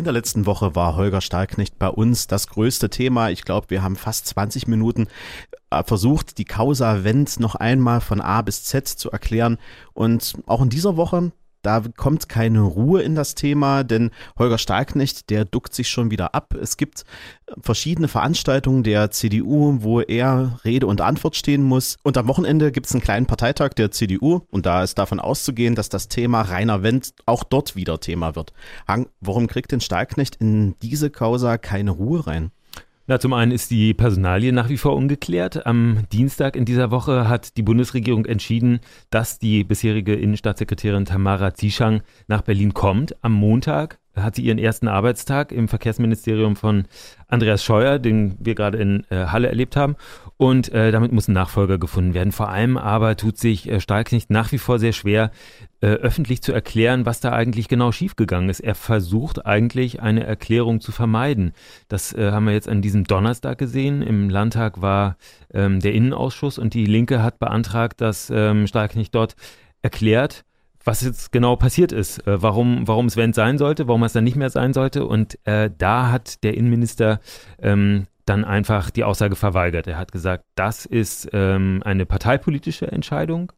Der 0.05 0.13
letzten 0.13 0.45
Woche 0.45 0.75
war 0.75 0.95
Holger 0.95 1.21
Stahlknecht 1.21 1.77
bei 1.77 1.89
uns 1.89 2.27
das 2.27 2.47
größte 2.47 2.89
Thema. 2.89 3.29
Ich 3.29 3.43
glaube, 3.43 3.69
wir 3.69 3.83
haben 3.83 3.95
fast 3.95 4.27
20 4.27 4.67
Minuten 4.67 5.07
äh, 5.69 5.83
versucht, 5.83 6.37
die 6.37 6.45
Causa 6.45 7.03
Wendt 7.03 7.39
noch 7.39 7.55
einmal 7.55 8.01
von 8.01 8.21
A 8.21 8.41
bis 8.41 8.63
Z 8.63 8.87
zu 8.87 9.11
erklären. 9.11 9.57
Und 9.93 10.35
auch 10.45 10.61
in 10.61 10.69
dieser 10.69 10.95
Woche 10.95 11.31
da 11.65 11.83
kommt 11.97 12.29
keine 12.29 12.61
Ruhe 12.61 13.01
in 13.01 13.15
das 13.15 13.35
Thema, 13.35 13.83
denn 13.83 14.11
Holger 14.37 14.57
Stahlknecht, 14.57 15.29
der 15.29 15.45
duckt 15.45 15.73
sich 15.73 15.89
schon 15.89 16.11
wieder 16.11 16.35
ab. 16.35 16.53
Es 16.53 16.77
gibt 16.77 17.05
verschiedene 17.59 18.07
Veranstaltungen 18.07 18.83
der 18.83 19.11
CDU, 19.11 19.77
wo 19.81 20.01
er 20.01 20.59
Rede 20.63 20.87
und 20.87 21.01
Antwort 21.01 21.35
stehen 21.35 21.63
muss. 21.63 21.97
Und 22.03 22.17
am 22.17 22.27
Wochenende 22.27 22.71
gibt 22.71 22.85
es 22.85 22.93
einen 22.93 23.01
kleinen 23.01 23.25
Parteitag 23.25 23.69
der 23.69 23.91
CDU 23.91 24.41
und 24.51 24.65
da 24.65 24.83
ist 24.83 24.97
davon 24.97 25.19
auszugehen, 25.19 25.75
dass 25.75 25.89
das 25.89 26.07
Thema 26.07 26.41
Rainer 26.41 26.83
Wendt 26.83 27.13
auch 27.25 27.43
dort 27.43 27.75
wieder 27.75 27.99
Thema 27.99 28.35
wird. 28.35 28.53
Hang, 28.87 29.07
warum 29.19 29.47
kriegt 29.47 29.71
denn 29.71 29.81
Stahlknecht 29.81 30.35
in 30.35 30.75
diese 30.81 31.09
Causa 31.09 31.57
keine 31.57 31.91
Ruhe 31.91 32.27
rein? 32.27 32.51
Na, 33.07 33.19
zum 33.19 33.33
einen 33.33 33.51
ist 33.51 33.69
die 33.69 33.93
Personalie 33.93 34.51
nach 34.51 34.69
wie 34.69 34.77
vor 34.77 34.95
ungeklärt. 34.95 35.67
Am 35.67 36.07
Dienstag 36.11 36.55
in 36.55 36.65
dieser 36.65 36.89
Woche 36.89 37.29
hat 37.29 37.55
die 37.55 37.61
Bundesregierung 37.61 38.25
entschieden, 38.25 38.79
dass 39.11 39.37
die 39.37 39.63
bisherige 39.63 40.15
Innenstaatssekretärin 40.15 41.05
Tamara 41.05 41.53
Zieschang 41.53 42.01
nach 42.27 42.41
Berlin 42.41 42.73
kommt. 42.73 43.23
Am 43.23 43.33
Montag 43.33 43.99
hat 44.15 44.35
sie 44.35 44.43
ihren 44.43 44.57
ersten 44.57 44.87
Arbeitstag 44.87 45.51
im 45.51 45.67
Verkehrsministerium 45.67 46.55
von 46.55 46.85
Andreas 47.27 47.63
Scheuer, 47.63 47.99
den 47.99 48.35
wir 48.39 48.55
gerade 48.55 48.77
in 48.77 49.03
äh, 49.09 49.27
Halle 49.27 49.49
erlebt 49.49 49.75
haben. 49.75 49.95
Und 50.37 50.71
äh, 50.73 50.91
damit 50.91 51.11
muss 51.11 51.27
ein 51.27 51.33
Nachfolger 51.33 51.77
gefunden 51.77 52.13
werden. 52.13 52.31
Vor 52.31 52.49
allem 52.49 52.77
aber 52.77 53.15
tut 53.15 53.37
sich 53.37 53.69
äh, 53.69 53.79
Stahlknecht 53.79 54.29
nach 54.29 54.51
wie 54.51 54.57
vor 54.57 54.79
sehr 54.79 54.91
schwer, 54.91 55.31
äh, 55.81 55.87
öffentlich 55.87 56.41
zu 56.41 56.51
erklären, 56.51 57.05
was 57.05 57.19
da 57.19 57.31
eigentlich 57.31 57.67
genau 57.67 57.91
schiefgegangen 57.91 58.49
ist. 58.49 58.59
Er 58.59 58.75
versucht 58.75 59.45
eigentlich 59.45 60.01
eine 60.01 60.25
Erklärung 60.25 60.81
zu 60.81 60.91
vermeiden. 60.91 61.53
Das 61.87 62.13
äh, 62.13 62.31
haben 62.31 62.45
wir 62.45 62.53
jetzt 62.53 62.67
an 62.67 62.81
diesem 62.81 63.05
Donnerstag 63.05 63.57
gesehen. 63.57 64.01
Im 64.01 64.29
Landtag 64.29 64.81
war 64.81 65.17
ähm, 65.53 65.79
der 65.79 65.93
Innenausschuss 65.93 66.57
und 66.57 66.73
die 66.73 66.85
Linke 66.85 67.23
hat 67.23 67.39
beantragt, 67.39 68.01
dass 68.01 68.29
ähm, 68.29 68.67
Stahlknecht 68.67 69.15
dort 69.15 69.35
erklärt, 69.81 70.43
was 70.85 71.01
jetzt 71.01 71.31
genau 71.31 71.55
passiert 71.55 71.91
ist, 71.91 72.25
äh, 72.27 72.41
warum, 72.41 72.87
warum 72.87 73.07
es 73.07 73.17
Wendt 73.17 73.35
sein 73.35 73.57
sollte, 73.57 73.87
warum 73.87 74.03
es 74.03 74.13
dann 74.13 74.23
nicht 74.23 74.37
mehr 74.37 74.51
sein 74.51 74.71
sollte. 74.71 75.05
Und 75.05 75.37
äh, 75.45 75.69
da 75.75 76.11
hat 76.11 76.43
der 76.43 76.55
Innenminister 76.55 77.19
ähm, 77.59 78.05
dann 78.25 78.45
einfach 78.45 78.91
die 78.91 79.03
Aussage 79.03 79.35
verweigert. 79.35 79.87
Er 79.87 79.97
hat 79.97 80.11
gesagt, 80.11 80.45
das 80.55 80.85
ist 80.85 81.29
ähm, 81.33 81.81
eine 81.83 82.05
parteipolitische 82.05 82.91
Entscheidung 82.91 83.51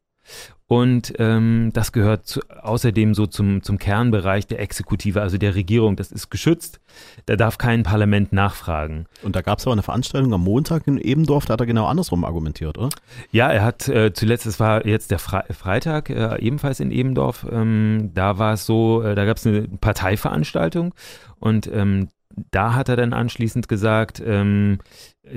Und 0.69 1.13
ähm, 1.17 1.71
das 1.73 1.93
gehört 1.93 2.27
zu, 2.27 2.41
außerdem 2.61 3.13
so 3.13 3.25
zum, 3.25 3.63
zum 3.63 3.77
Kernbereich 3.77 4.47
der 4.47 4.59
Exekutive, 4.59 5.21
also 5.21 5.37
der 5.37 5.55
Regierung. 5.55 5.95
Das 5.95 6.11
ist 6.11 6.29
geschützt. 6.29 6.81
Da 7.25 7.37
darf 7.37 7.57
kein 7.57 7.83
Parlament 7.83 8.33
nachfragen. 8.33 9.05
Und 9.23 9.37
da 9.37 9.41
gab 9.41 9.59
es 9.59 9.65
aber 9.65 9.73
eine 9.73 9.83
Veranstaltung 9.83 10.33
am 10.33 10.43
Montag 10.43 10.85
in 10.85 10.97
Ebendorf, 10.97 11.45
da 11.45 11.53
hat 11.53 11.61
er 11.61 11.65
genau 11.65 11.85
andersrum 11.85 12.25
argumentiert, 12.25 12.77
oder? 12.77 12.89
Ja, 13.31 13.49
er 13.49 13.63
hat 13.63 13.87
äh, 13.87 14.11
zuletzt, 14.11 14.45
es 14.45 14.59
war 14.59 14.85
jetzt 14.85 15.11
der 15.11 15.19
Fre 15.19 15.45
Freitag, 15.51 16.09
äh, 16.09 16.37
ebenfalls 16.39 16.79
in 16.81 16.91
Ebendorf, 16.91 17.45
ähm, 17.49 18.11
da 18.13 18.37
war 18.37 18.53
es 18.53 18.65
so, 18.65 19.01
äh, 19.03 19.15
da 19.15 19.25
gab 19.25 19.37
es 19.37 19.47
eine 19.47 19.67
Parteiveranstaltung 19.67 20.93
und 21.39 21.69
ähm, 21.71 22.09
da 22.51 22.75
hat 22.75 22.89
er 22.89 22.95
dann 22.95 23.13
anschließend 23.13 23.67
gesagt, 23.67 24.21
ähm, 24.25 24.79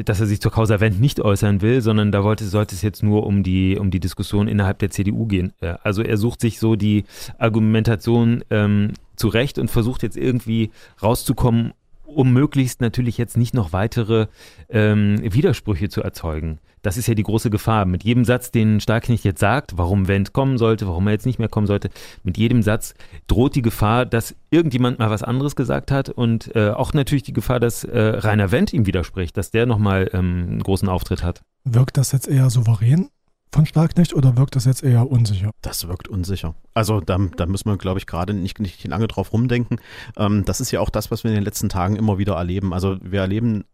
dass 0.04 0.20
er 0.20 0.26
sich 0.26 0.40
zur 0.40 0.52
Causa 0.52 0.80
Wendt 0.80 1.00
nicht 1.00 1.20
äußern 1.20 1.62
will, 1.62 1.80
sondern 1.80 2.12
da 2.12 2.22
wollte, 2.22 2.44
sollte 2.44 2.74
es 2.74 2.82
jetzt 2.82 3.02
nur 3.02 3.26
um 3.26 3.42
die, 3.42 3.78
um 3.78 3.90
die 3.90 4.00
Diskussion 4.00 4.48
innerhalb 4.48 4.78
der 4.78 4.90
CDU 4.90 5.26
gehen. 5.26 5.52
Also 5.82 6.02
er 6.02 6.16
sucht 6.16 6.40
sich 6.40 6.60
so 6.60 6.76
die 6.76 7.04
Argumentation 7.38 8.44
ähm, 8.50 8.92
zurecht 9.16 9.58
und 9.58 9.70
versucht 9.70 10.02
jetzt 10.02 10.16
irgendwie 10.16 10.70
rauszukommen, 11.02 11.72
um 12.14 12.33
möglichst 12.33 12.81
natürlich 12.81 13.18
jetzt 13.18 13.37
nicht 13.37 13.55
noch 13.55 13.73
weitere 13.73 14.27
ähm, 14.68 15.18
Widersprüche 15.23 15.88
zu 15.88 16.03
erzeugen. 16.03 16.59
Das 16.83 16.96
ist 16.96 17.07
ja 17.07 17.14
die 17.14 17.23
große 17.23 17.51
Gefahr. 17.51 17.85
Mit 17.85 18.05
jedem 18.05 18.25
Satz, 18.25 18.51
den 18.51 18.81
Starknecht 18.81 19.25
jetzt 19.25 19.40
sagt, 19.40 19.77
warum 19.77 20.09
Wendt 20.09 20.33
kommen 20.33 20.57
sollte, 20.57 20.87
warum 20.87 21.07
er 21.09 21.12
jetzt 21.12 21.27
nicht 21.27 21.38
mehr 21.38 21.49
kommen 21.49 21.66
sollte, 21.66 21.90
mit 22.23 22.38
jedem 22.38 22.62
Satz 22.62 22.94
droht 23.27 23.55
die 23.55 23.62
Gefahr, 23.62 24.07
dass 24.07 24.35
irgendjemand 24.51 24.99
mal 24.99 25.11
was 25.11 25.23
anderes 25.23 25.57
gesagt 25.57 25.90
hat 25.90 26.09
und 26.09 26.55
äh, 26.57 26.70
auch 26.70 26.94
natürlich 26.94 27.23
die 27.23 27.35
Gefahr, 27.35 27.61
dass 27.61 27.85
äh, 27.85 27.99
Rainer 27.99 28.51
Wendt 28.51 28.73
ihm 28.73 28.87
widerspricht, 28.87 29.37
dass 29.37 29.51
der 29.51 29.66
nochmal 29.66 30.11
ähm, 30.14 30.46
einen 30.49 30.62
großen 30.62 30.88
Auftritt 30.88 31.23
hat. 31.23 31.42
Wirkt 31.64 31.99
das 31.99 32.12
jetzt 32.12 32.29
eher 32.29 32.49
souverän? 32.49 33.11
Von 33.52 33.66
Starknecht 33.66 34.14
oder 34.14 34.36
wirkt 34.36 34.56
das 34.56 34.64
jetzt 34.64 34.82
eher 34.82 35.10
unsicher? 35.10 35.50
Das 35.62 35.88
wirkt 35.88 36.08
unsicher. 36.08 36.54
Also 36.74 37.00
da, 37.00 37.18
da 37.36 37.46
müssen 37.46 37.68
wir, 37.68 37.76
glaube 37.76 37.98
ich, 37.98 38.06
gerade 38.06 38.32
nicht, 38.32 38.60
nicht 38.60 38.86
lange 38.86 39.08
drauf 39.08 39.32
rumdenken. 39.32 39.80
Ähm, 40.16 40.44
das 40.44 40.60
ist 40.60 40.70
ja 40.70 40.80
auch 40.80 40.90
das, 40.90 41.10
was 41.10 41.24
wir 41.24 41.30
in 41.30 41.36
den 41.36 41.44
letzten 41.44 41.68
Tagen 41.68 41.96
immer 41.96 42.18
wieder 42.18 42.34
erleben. 42.34 42.72
Also 42.72 42.98
wir 43.02 43.20
erleben 43.20 43.64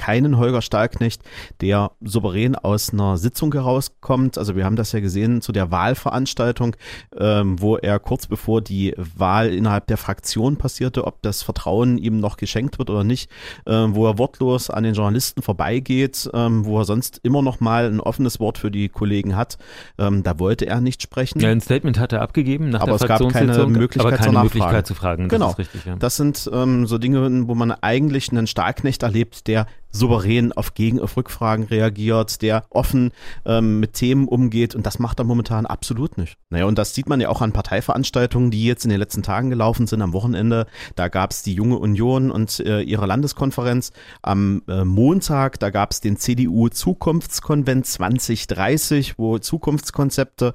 keinen 0.00 0.38
Holger 0.38 0.62
Stahlknecht, 0.62 1.22
der 1.60 1.90
souverän 2.00 2.56
aus 2.56 2.90
einer 2.94 3.18
Sitzung 3.18 3.52
herauskommt. 3.52 4.38
Also 4.38 4.56
wir 4.56 4.64
haben 4.64 4.76
das 4.76 4.92
ja 4.92 5.00
gesehen 5.00 5.42
zu 5.42 5.52
der 5.52 5.70
Wahlveranstaltung, 5.70 6.74
ähm, 7.18 7.60
wo 7.60 7.76
er 7.76 7.98
kurz 7.98 8.26
bevor 8.26 8.62
die 8.62 8.94
Wahl 8.96 9.52
innerhalb 9.52 9.88
der 9.88 9.98
Fraktion 9.98 10.56
passierte, 10.56 11.06
ob 11.06 11.20
das 11.20 11.42
Vertrauen 11.42 11.98
ihm 11.98 12.18
noch 12.18 12.38
geschenkt 12.38 12.78
wird 12.78 12.88
oder 12.88 13.04
nicht, 13.04 13.30
ähm, 13.66 13.94
wo 13.94 14.06
er 14.06 14.16
wortlos 14.16 14.70
an 14.70 14.84
den 14.84 14.94
Journalisten 14.94 15.42
vorbeigeht, 15.42 16.30
ähm, 16.32 16.64
wo 16.64 16.78
er 16.78 16.86
sonst 16.86 17.20
immer 17.22 17.42
noch 17.42 17.60
mal 17.60 17.84
ein 17.84 18.00
offenes 18.00 18.40
Wort 18.40 18.56
für 18.56 18.70
die 18.70 18.88
Kollegen 18.88 19.36
hat. 19.36 19.58
Ähm, 19.98 20.22
da 20.22 20.38
wollte 20.38 20.66
er 20.66 20.80
nicht 20.80 21.02
sprechen. 21.02 21.40
Ja, 21.40 21.50
ein 21.50 21.60
Statement 21.60 21.98
hat 21.98 22.14
er 22.14 22.22
abgegeben 22.22 22.70
nach 22.70 22.80
aber 22.80 22.96
der 22.96 23.02
es 23.02 23.06
gab 23.06 23.32
keine 23.32 23.66
Möglichkeit, 23.66 24.18
keine 24.18 24.38
Möglichkeit 24.38 24.86
zu 24.86 24.94
fragen. 24.94 25.28
Das 25.28 25.30
genau. 25.30 25.50
Richtig, 25.50 25.84
ja. 25.84 25.96
Das 25.96 26.16
sind 26.16 26.48
ähm, 26.54 26.86
so 26.86 26.96
Dinge, 26.96 27.46
wo 27.48 27.54
man 27.54 27.70
eigentlich 27.70 28.30
einen 28.30 28.46
Stahlknecht 28.46 29.02
erlebt, 29.02 29.46
der 29.46 29.66
souverän 29.90 30.52
auf 30.52 30.74
Gegen- 30.74 31.00
auf 31.00 31.16
Rückfragen 31.16 31.64
reagiert, 31.64 32.42
der 32.42 32.64
offen 32.70 33.12
ähm, 33.44 33.80
mit 33.80 33.94
Themen 33.94 34.28
umgeht 34.28 34.74
und 34.74 34.86
das 34.86 34.98
macht 34.98 35.18
er 35.18 35.24
momentan 35.24 35.66
absolut 35.66 36.18
nicht. 36.18 36.36
Naja, 36.48 36.64
und 36.64 36.78
das 36.78 36.94
sieht 36.94 37.08
man 37.08 37.20
ja 37.20 37.28
auch 37.28 37.42
an 37.42 37.52
Parteiveranstaltungen, 37.52 38.50
die 38.50 38.64
jetzt 38.64 38.84
in 38.84 38.90
den 38.90 38.98
letzten 38.98 39.22
Tagen 39.22 39.50
gelaufen 39.50 39.86
sind, 39.86 40.02
am 40.02 40.12
Wochenende. 40.12 40.66
Da 40.94 41.08
gab 41.08 41.32
es 41.32 41.42
die 41.42 41.54
Junge 41.54 41.78
Union 41.78 42.30
und 42.30 42.60
äh, 42.60 42.80
ihre 42.80 43.06
Landeskonferenz. 43.06 43.92
Am 44.22 44.62
äh, 44.68 44.84
Montag, 44.84 45.58
da 45.58 45.70
gab 45.70 45.92
es 45.92 46.00
den 46.00 46.16
CDU 46.16 46.68
Zukunftskonvent 46.68 47.86
2030, 47.86 49.18
wo 49.18 49.38
Zukunftskonzepte 49.38 50.54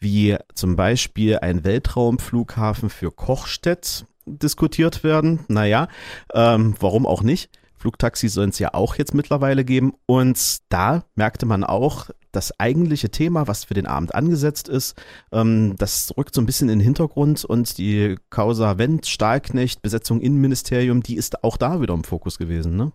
wie 0.00 0.36
zum 0.54 0.76
Beispiel 0.76 1.38
ein 1.38 1.62
Weltraumflughafen 1.62 2.88
für 2.88 3.10
Kochstedt 3.10 4.06
diskutiert 4.24 5.04
werden. 5.04 5.40
Naja, 5.48 5.88
ähm, 6.32 6.74
warum 6.80 7.06
auch 7.06 7.22
nicht? 7.22 7.50
Flugtaxis 7.80 8.34
sollen 8.34 8.50
es 8.50 8.58
ja 8.58 8.74
auch 8.74 8.96
jetzt 8.96 9.14
mittlerweile 9.14 9.64
geben. 9.64 9.94
Und 10.04 10.58
da 10.68 11.04
merkte 11.14 11.46
man 11.46 11.64
auch, 11.64 12.10
das 12.32 12.58
eigentliche 12.58 13.10
Thema, 13.10 13.48
was 13.48 13.64
für 13.64 13.74
den 13.74 13.86
Abend 13.86 14.14
angesetzt 14.14 14.68
ist, 14.68 15.00
ähm, 15.32 15.74
das 15.78 16.12
rückt 16.16 16.34
so 16.34 16.40
ein 16.40 16.46
bisschen 16.46 16.68
in 16.68 16.78
den 16.78 16.84
Hintergrund 16.84 17.44
und 17.44 17.78
die 17.78 18.16
Causa 18.30 18.78
Wendt, 18.78 19.06
Stahlknecht, 19.06 19.82
Besetzung 19.82 20.20
Innenministerium, 20.20 21.02
die 21.02 21.16
ist 21.16 21.44
auch 21.44 21.56
da 21.56 21.80
wieder 21.80 21.94
im 21.94 22.04
Fokus 22.04 22.38
gewesen, 22.38 22.76
ne? 22.76 22.92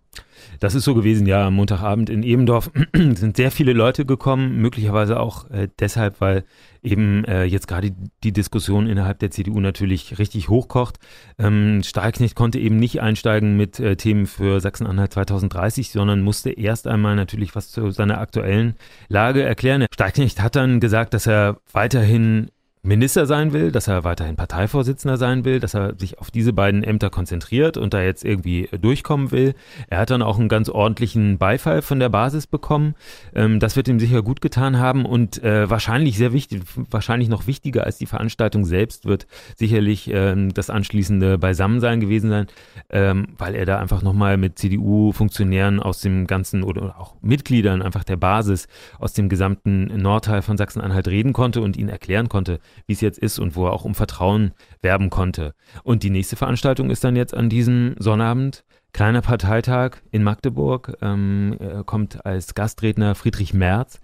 Das 0.60 0.76
ist 0.76 0.84
so 0.84 0.94
gewesen, 0.94 1.28
ja. 1.28 1.48
Am 1.48 1.56
Montagabend 1.56 2.10
in 2.10 2.24
Ebendorf 2.24 2.72
sind 2.94 3.38
sehr 3.38 3.52
viele 3.52 3.74
Leute 3.74 4.06
gekommen, 4.06 4.58
möglicherweise 4.58 5.20
auch 5.20 5.50
äh, 5.50 5.68
deshalb, 5.80 6.22
weil 6.22 6.46
eben 6.86 7.26
äh, 7.26 7.44
jetzt 7.44 7.68
gerade 7.68 7.92
die 8.24 8.32
Diskussion 8.32 8.88
innerhalb 8.88 9.20
der 9.20 9.32
CDU 9.32 9.60
natürlich 9.60 10.20
richtig 10.20 10.50
hochkocht. 10.50 11.00
Ähm, 11.40 11.82
Stahlknecht 11.84 12.36
konnte 12.36 12.60
eben 12.60 12.78
nicht 12.78 13.02
einsteigen 13.02 13.58
mit 13.58 13.80
äh, 13.80 13.96
Themen 13.96 14.28
für 14.28 14.62
Sachsen-Anhalt 14.62 15.14
2030, 15.14 15.90
sondern 15.90 16.22
musste 16.22 16.52
erst 16.52 16.88
einmal 16.88 17.16
natürlich 17.16 17.56
was 17.56 17.72
zu 17.72 17.90
seiner 17.90 18.20
aktuellen 18.20 18.76
Lage 19.10 19.25
erklären. 19.34 19.86
Stahlknecht 19.94 20.42
hat 20.42 20.56
dann 20.56 20.80
gesagt, 20.80 21.14
dass 21.14 21.28
er 21.28 21.58
weiterhin 21.72 22.52
Minister 22.86 23.26
sein 23.26 23.52
will, 23.52 23.72
dass 23.72 23.88
er 23.88 24.04
weiterhin 24.04 24.36
Parteivorsitzender 24.36 25.18
sein 25.18 25.44
will, 25.44 25.60
dass 25.60 25.74
er 25.74 25.96
sich 25.98 26.20
auf 26.20 26.30
diese 26.30 26.54
beiden 26.54 26.84
Ämter 26.84 27.10
konzentriert 27.10 27.78
und 27.78 27.94
da 27.94 28.02
jetzt 28.02 28.24
irgendwie 28.24 28.70
durchkommen 28.80 29.32
will. 29.32 29.56
Er 29.90 30.00
hat 30.00 30.12
dann 30.12 30.22
auch 30.22 30.38
einen 30.38 30.50
ganz 30.50 30.70
ordentlichen 30.70 31.38
Beifall 31.38 31.82
von 31.82 32.00
der 32.00 32.10
Basis 32.10 32.46
bekommen. 32.48 32.96
Ähm, 33.34 33.60
das 33.60 33.76
wird 33.76 33.88
ihm 33.88 34.00
sicher 34.00 34.22
gut 34.22 34.40
getan 34.40 34.78
haben 34.78 35.06
und 35.06 35.44
äh, 35.44 35.70
wahrscheinlich 35.70 36.18
sehr 36.18 36.32
wichtig, 36.32 36.62
wahrscheinlich 36.92 37.28
noch 37.28 37.48
wichtiger 37.48 37.86
als 37.86 37.98
die 37.98 38.06
Veranstaltung 38.06 38.66
selbst 38.66 39.06
wird 39.06 39.26
sicherlich 39.56 40.10
ähm, 40.12 40.54
das 40.54 40.70
anschließende 40.70 41.38
Beisammensein 41.38 42.00
gewesen 42.00 42.30
sein, 42.30 42.48
ähm, 42.90 43.30
weil 43.38 43.56
er 43.56 43.66
da 43.66 43.80
einfach 43.80 44.04
nochmal 44.04 44.38
mit 44.38 44.60
CDU-Funktionären 44.60 45.80
aus 45.80 46.02
dem 46.02 46.28
ganzen 46.28 46.64
oder 46.64 47.00
auch 47.00 47.16
Mitgliedern 47.22 47.82
einfach 47.82 48.04
der 48.04 48.18
Basis 48.18 48.68
aus 49.00 49.14
dem 49.14 49.30
gesamten 49.30 49.86
Nordteil 50.02 50.42
von 50.42 50.58
Sachsen-Anhalt 50.58 51.08
reden 51.08 51.34
konnte 51.34 51.62
und 51.62 51.78
ihnen 51.78 51.90
erklären 51.90 52.30
konnte, 52.30 52.60
wie 52.88 52.94
es 52.94 53.02
jetzt 53.02 53.20
ist 53.20 53.40
und 53.40 53.56
wo 53.56 53.66
er 53.66 53.74
auch 53.74 53.86
um 53.86 53.96
Vertrauen 53.96 54.54
werben 54.82 55.10
konnte. 55.10 55.54
Und 55.84 56.04
die 56.04 56.10
nächste 56.10 56.36
Veranstaltung 56.36 56.90
ist 56.90 57.04
dann 57.04 57.16
jetzt 57.16 57.34
an 57.34 57.50
diesem 57.50 57.96
Sonnabend. 58.00 58.64
Kleiner 58.94 59.22
Parteitag 59.22 59.98
in 60.12 60.24
Magdeburg, 60.24 60.98
ähm, 61.02 61.58
kommt 61.86 62.26
als 62.26 62.54
Gastredner 62.54 63.14
Friedrich 63.14 63.54
Merz 63.54 64.00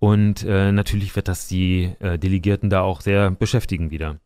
und 0.00 0.44
äh, 0.44 0.72
natürlich 0.72 1.14
wird 1.14 1.28
das 1.28 1.46
die 1.46 1.92
äh, 2.00 2.18
Delegierten 2.18 2.70
da 2.70 2.80
auch 2.80 3.02
sehr 3.02 3.30
beschäftigen 3.30 3.90
wieder. 3.90 4.18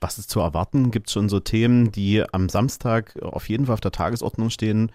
Was 0.00 0.18
ist 0.18 0.30
zu 0.30 0.40
erwarten? 0.40 0.90
Gibt 0.90 1.06
es 1.06 1.12
schon 1.12 1.28
so 1.28 1.40
Themen, 1.40 1.92
die 1.92 2.24
am 2.32 2.48
Samstag 2.48 3.14
auf 3.22 3.48
jeden 3.48 3.66
Fall 3.66 3.74
auf 3.74 3.80
der 3.80 3.92
Tagesordnung 3.92 4.50
stehen, 4.50 4.90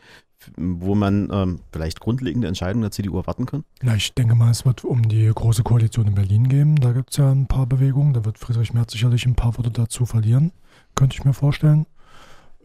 wo 0.57 0.95
man 0.95 1.29
ähm, 1.31 1.59
vielleicht 1.71 1.99
grundlegende 1.99 2.47
Entscheidungen 2.47 2.83
der 2.83 2.91
CDU 2.91 3.17
erwarten 3.17 3.45
kann? 3.45 3.63
Ja, 3.83 3.95
ich 3.95 4.13
denke 4.13 4.35
mal, 4.35 4.51
es 4.51 4.65
wird 4.65 4.83
um 4.83 5.07
die 5.07 5.31
große 5.33 5.63
Koalition 5.63 6.07
in 6.07 6.15
Berlin 6.15 6.47
gehen. 6.47 6.75
Da 6.75 6.91
gibt 6.91 7.11
es 7.11 7.17
ja 7.17 7.31
ein 7.31 7.47
paar 7.47 7.65
Bewegungen. 7.65 8.13
Da 8.13 8.25
wird 8.25 8.37
Friedrich 8.37 8.73
Merz 8.73 8.91
sicherlich 8.91 9.25
ein 9.25 9.35
paar 9.35 9.57
Worte 9.57 9.71
dazu 9.71 10.05
verlieren, 10.05 10.51
könnte 10.95 11.15
ich 11.17 11.25
mir 11.25 11.33
vorstellen. 11.33 11.85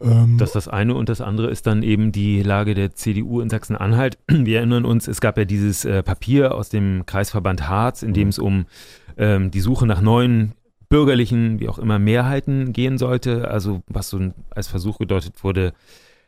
Ähm, 0.01 0.37
das 0.37 0.51
das 0.51 0.67
eine 0.67 0.95
und 0.95 1.09
das 1.09 1.21
andere 1.21 1.49
ist 1.49 1.67
dann 1.67 1.83
eben 1.83 2.11
die 2.11 2.41
Lage 2.41 2.73
der 2.73 2.93
CDU 2.93 3.41
in 3.41 3.49
Sachsen-Anhalt. 3.49 4.17
Wir 4.27 4.57
erinnern 4.57 4.85
uns, 4.85 5.07
es 5.07 5.21
gab 5.21 5.37
ja 5.37 5.45
dieses 5.45 5.85
äh, 5.85 6.03
Papier 6.03 6.55
aus 6.55 6.69
dem 6.69 7.05
Kreisverband 7.05 7.67
Harz, 7.67 8.03
in 8.03 8.13
dem 8.13 8.29
es 8.29 8.39
um 8.39 8.65
ähm, 9.17 9.51
die 9.51 9.59
Suche 9.59 9.85
nach 9.85 10.01
neuen 10.01 10.53
bürgerlichen, 10.89 11.59
wie 11.59 11.69
auch 11.69 11.79
immer, 11.79 11.99
Mehrheiten 11.99 12.73
gehen 12.73 12.97
sollte. 12.97 13.49
Also 13.49 13.81
was 13.87 14.09
so 14.09 14.19
als 14.49 14.67
Versuch 14.67 14.97
gedeutet 14.97 15.43
wurde, 15.43 15.73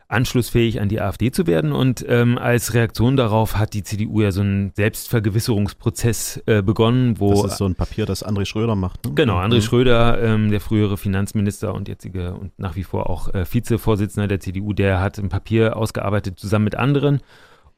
anschlussfähig 0.07 0.81
an 0.81 0.89
die 0.89 1.01
AfD 1.01 1.31
zu 1.31 1.47
werden. 1.47 1.71
Und 1.71 2.05
ähm, 2.07 2.37
als 2.37 2.73
Reaktion 2.73 3.17
darauf 3.17 3.57
hat 3.57 3.73
die 3.73 3.83
CDU 3.83 4.21
ja 4.21 4.31
so 4.31 4.41
einen 4.41 4.71
Selbstvergewisserungsprozess 4.75 6.43
äh, 6.45 6.61
begonnen, 6.61 7.19
wo. 7.19 7.43
Das 7.43 7.53
ist 7.53 7.57
so 7.57 7.65
ein 7.65 7.75
Papier, 7.75 8.05
das 8.05 8.25
André 8.25 8.45
Schröder 8.45 8.75
macht. 8.75 9.05
Ne? 9.05 9.13
Genau, 9.15 9.37
André 9.39 9.55
mhm. 9.55 9.61
Schröder, 9.61 10.21
ähm, 10.21 10.51
der 10.51 10.61
frühere 10.61 10.97
Finanzminister 10.97 11.73
und 11.73 11.87
jetzige 11.87 12.33
und 12.33 12.57
nach 12.57 12.75
wie 12.75 12.83
vor 12.83 13.09
auch 13.09 13.33
äh, 13.33 13.45
Vizevorsitzender 13.49 14.27
der 14.27 14.39
CDU, 14.39 14.73
der 14.73 14.99
hat 14.99 15.17
ein 15.17 15.29
Papier 15.29 15.75
ausgearbeitet 15.77 16.39
zusammen 16.39 16.65
mit 16.65 16.75
anderen. 16.75 17.21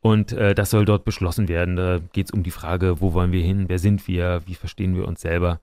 Und 0.02 0.34
äh, 0.34 0.54
das 0.54 0.70
soll 0.70 0.86
dort 0.86 1.04
beschlossen 1.04 1.48
werden. 1.48 1.76
Da 1.76 2.00
geht 2.14 2.28
es 2.28 2.32
um 2.32 2.44
die 2.44 2.52
Frage, 2.52 3.02
wo 3.02 3.14
wollen 3.14 3.32
wir 3.32 3.42
hin, 3.42 3.66
wer 3.70 3.80
sind 3.80 4.08
wir, 4.08 4.42
wie 4.46 4.54
verstehen 4.54 4.96
wir 4.96 5.08
uns 5.08 5.22
selber. 5.22 5.62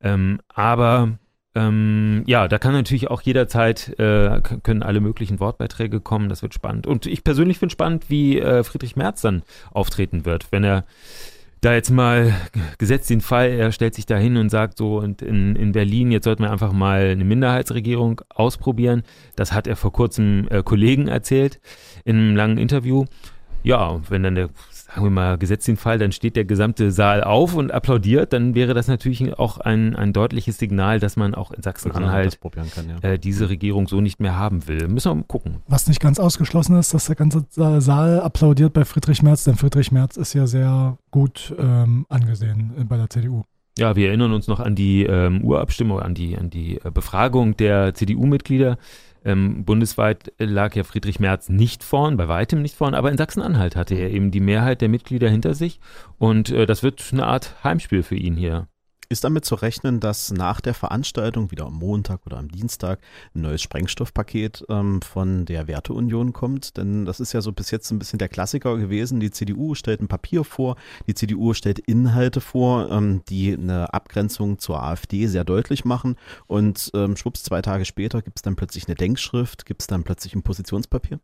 Ähm, 0.00 0.38
aber 0.46 1.18
ähm, 1.54 2.22
ja, 2.26 2.46
da 2.46 2.58
kann 2.58 2.72
natürlich 2.72 3.10
auch 3.10 3.22
jederzeit, 3.22 3.98
äh, 3.98 4.40
können 4.62 4.82
alle 4.82 5.00
möglichen 5.00 5.40
Wortbeiträge 5.40 6.00
kommen, 6.00 6.28
das 6.28 6.42
wird 6.42 6.54
spannend. 6.54 6.86
Und 6.86 7.06
ich 7.06 7.24
persönlich 7.24 7.58
finde 7.58 7.72
spannend, 7.72 8.08
wie 8.08 8.38
äh, 8.38 8.62
Friedrich 8.62 8.96
Merz 8.96 9.20
dann 9.20 9.42
auftreten 9.72 10.24
wird, 10.24 10.52
wenn 10.52 10.62
er 10.62 10.84
da 11.60 11.74
jetzt 11.74 11.90
mal 11.90 12.34
gesetzt 12.78 13.10
den 13.10 13.20
Fall, 13.20 13.50
er 13.50 13.72
stellt 13.72 13.94
sich 13.94 14.06
da 14.06 14.16
hin 14.16 14.36
und 14.36 14.48
sagt 14.48 14.78
so, 14.78 14.98
und 14.98 15.22
in, 15.22 15.56
in 15.56 15.72
Berlin, 15.72 16.10
jetzt 16.10 16.24
sollten 16.24 16.42
wir 16.42 16.50
einfach 16.50 16.72
mal 16.72 17.10
eine 17.10 17.24
Minderheitsregierung 17.24 18.22
ausprobieren. 18.30 19.02
Das 19.36 19.52
hat 19.52 19.66
er 19.66 19.76
vor 19.76 19.92
kurzem 19.92 20.46
äh, 20.50 20.62
Kollegen 20.62 21.08
erzählt 21.08 21.60
in 22.04 22.16
einem 22.16 22.36
langen 22.36 22.58
Interview. 22.58 23.04
Ja, 23.62 24.00
wenn 24.08 24.22
dann 24.22 24.36
der 24.36 24.48
sagen 24.90 25.06
wir 25.06 25.10
mal, 25.10 25.38
gesetzt 25.38 25.68
den 25.68 25.76
Fall, 25.76 25.98
dann 25.98 26.12
steht 26.12 26.36
der 26.36 26.44
gesamte 26.44 26.90
Saal 26.90 27.22
auf 27.22 27.54
und 27.54 27.70
applaudiert, 27.70 28.32
dann 28.32 28.54
wäre 28.54 28.74
das 28.74 28.88
natürlich 28.88 29.38
auch 29.38 29.58
ein, 29.58 29.94
ein 29.94 30.12
deutliches 30.12 30.58
Signal, 30.58 30.98
dass 31.00 31.16
man 31.16 31.34
auch 31.34 31.52
in 31.52 31.62
Sachsen-Anhalt 31.62 32.38
ja. 33.02 33.10
äh, 33.10 33.18
diese 33.18 33.48
Regierung 33.48 33.86
so 33.86 34.00
nicht 34.00 34.20
mehr 34.20 34.36
haben 34.36 34.66
will. 34.66 34.88
Müssen 34.88 35.10
wir 35.10 35.14
mal 35.14 35.24
gucken. 35.24 35.56
Was 35.68 35.86
nicht 35.86 36.00
ganz 36.00 36.18
ausgeschlossen 36.18 36.76
ist, 36.76 36.92
dass 36.92 37.06
der 37.06 37.16
ganze 37.16 37.44
Saal 37.50 38.20
applaudiert 38.20 38.72
bei 38.72 38.84
Friedrich 38.84 39.22
Merz, 39.22 39.44
denn 39.44 39.56
Friedrich 39.56 39.92
Merz 39.92 40.16
ist 40.16 40.34
ja 40.34 40.46
sehr 40.46 40.98
gut 41.10 41.54
ähm, 41.58 42.06
angesehen 42.08 42.86
bei 42.88 42.96
der 42.96 43.08
CDU. 43.08 43.44
Ja, 43.78 43.96
wir 43.96 44.08
erinnern 44.08 44.32
uns 44.32 44.48
noch 44.48 44.60
an 44.60 44.74
die 44.74 45.04
ähm, 45.04 45.42
Urabstimmung, 45.42 46.00
an 46.00 46.14
die, 46.14 46.36
an 46.36 46.50
die 46.50 46.76
äh, 46.84 46.90
Befragung 46.92 47.56
der 47.56 47.94
CDU-Mitglieder. 47.94 48.76
Ähm, 49.24 49.64
bundesweit 49.64 50.32
lag 50.38 50.74
ja 50.74 50.84
Friedrich 50.84 51.20
Merz 51.20 51.48
nicht 51.48 51.84
vorn, 51.84 52.16
bei 52.16 52.28
weitem 52.28 52.62
nicht 52.62 52.74
vorn, 52.74 52.94
aber 52.94 53.10
in 53.10 53.18
Sachsen-Anhalt 53.18 53.76
hatte 53.76 53.94
er 53.94 54.10
eben 54.10 54.30
die 54.30 54.40
Mehrheit 54.40 54.80
der 54.80 54.88
Mitglieder 54.88 55.28
hinter 55.28 55.54
sich 55.54 55.80
und 56.18 56.50
äh, 56.50 56.66
das 56.66 56.82
wird 56.82 57.04
eine 57.12 57.26
Art 57.26 57.62
Heimspiel 57.62 58.02
für 58.02 58.16
ihn 58.16 58.36
hier. 58.36 58.68
Ist 59.12 59.24
damit 59.24 59.44
zu 59.44 59.56
rechnen, 59.56 59.98
dass 59.98 60.30
nach 60.30 60.60
der 60.60 60.72
Veranstaltung 60.72 61.50
wieder 61.50 61.66
am 61.66 61.74
Montag 61.74 62.24
oder 62.26 62.36
am 62.36 62.46
Dienstag 62.46 63.00
ein 63.34 63.40
neues 63.40 63.60
Sprengstoffpaket 63.60 64.64
ähm, 64.68 65.02
von 65.02 65.46
der 65.46 65.66
Werteunion 65.66 66.32
kommt? 66.32 66.76
Denn 66.76 67.06
das 67.06 67.18
ist 67.18 67.32
ja 67.32 67.40
so 67.40 67.50
bis 67.50 67.72
jetzt 67.72 67.90
ein 67.90 67.98
bisschen 67.98 68.20
der 68.20 68.28
Klassiker 68.28 68.76
gewesen. 68.76 69.18
Die 69.18 69.32
CDU 69.32 69.74
stellt 69.74 70.00
ein 70.00 70.06
Papier 70.06 70.44
vor, 70.44 70.76
die 71.08 71.14
CDU 71.14 71.54
stellt 71.54 71.80
Inhalte 71.80 72.40
vor, 72.40 72.88
ähm, 72.92 73.22
die 73.28 73.52
eine 73.52 73.92
Abgrenzung 73.92 74.60
zur 74.60 74.80
AfD 74.80 75.26
sehr 75.26 75.42
deutlich 75.42 75.84
machen. 75.84 76.14
Und 76.46 76.92
ähm, 76.94 77.16
schwupps, 77.16 77.42
zwei 77.42 77.62
Tage 77.62 77.86
später 77.86 78.22
gibt 78.22 78.38
es 78.38 78.42
dann 78.42 78.54
plötzlich 78.54 78.86
eine 78.86 78.94
Denkschrift, 78.94 79.66
gibt 79.66 79.80
es 79.80 79.88
dann 79.88 80.04
plötzlich 80.04 80.36
ein 80.36 80.44
Positionspapier? 80.44 81.18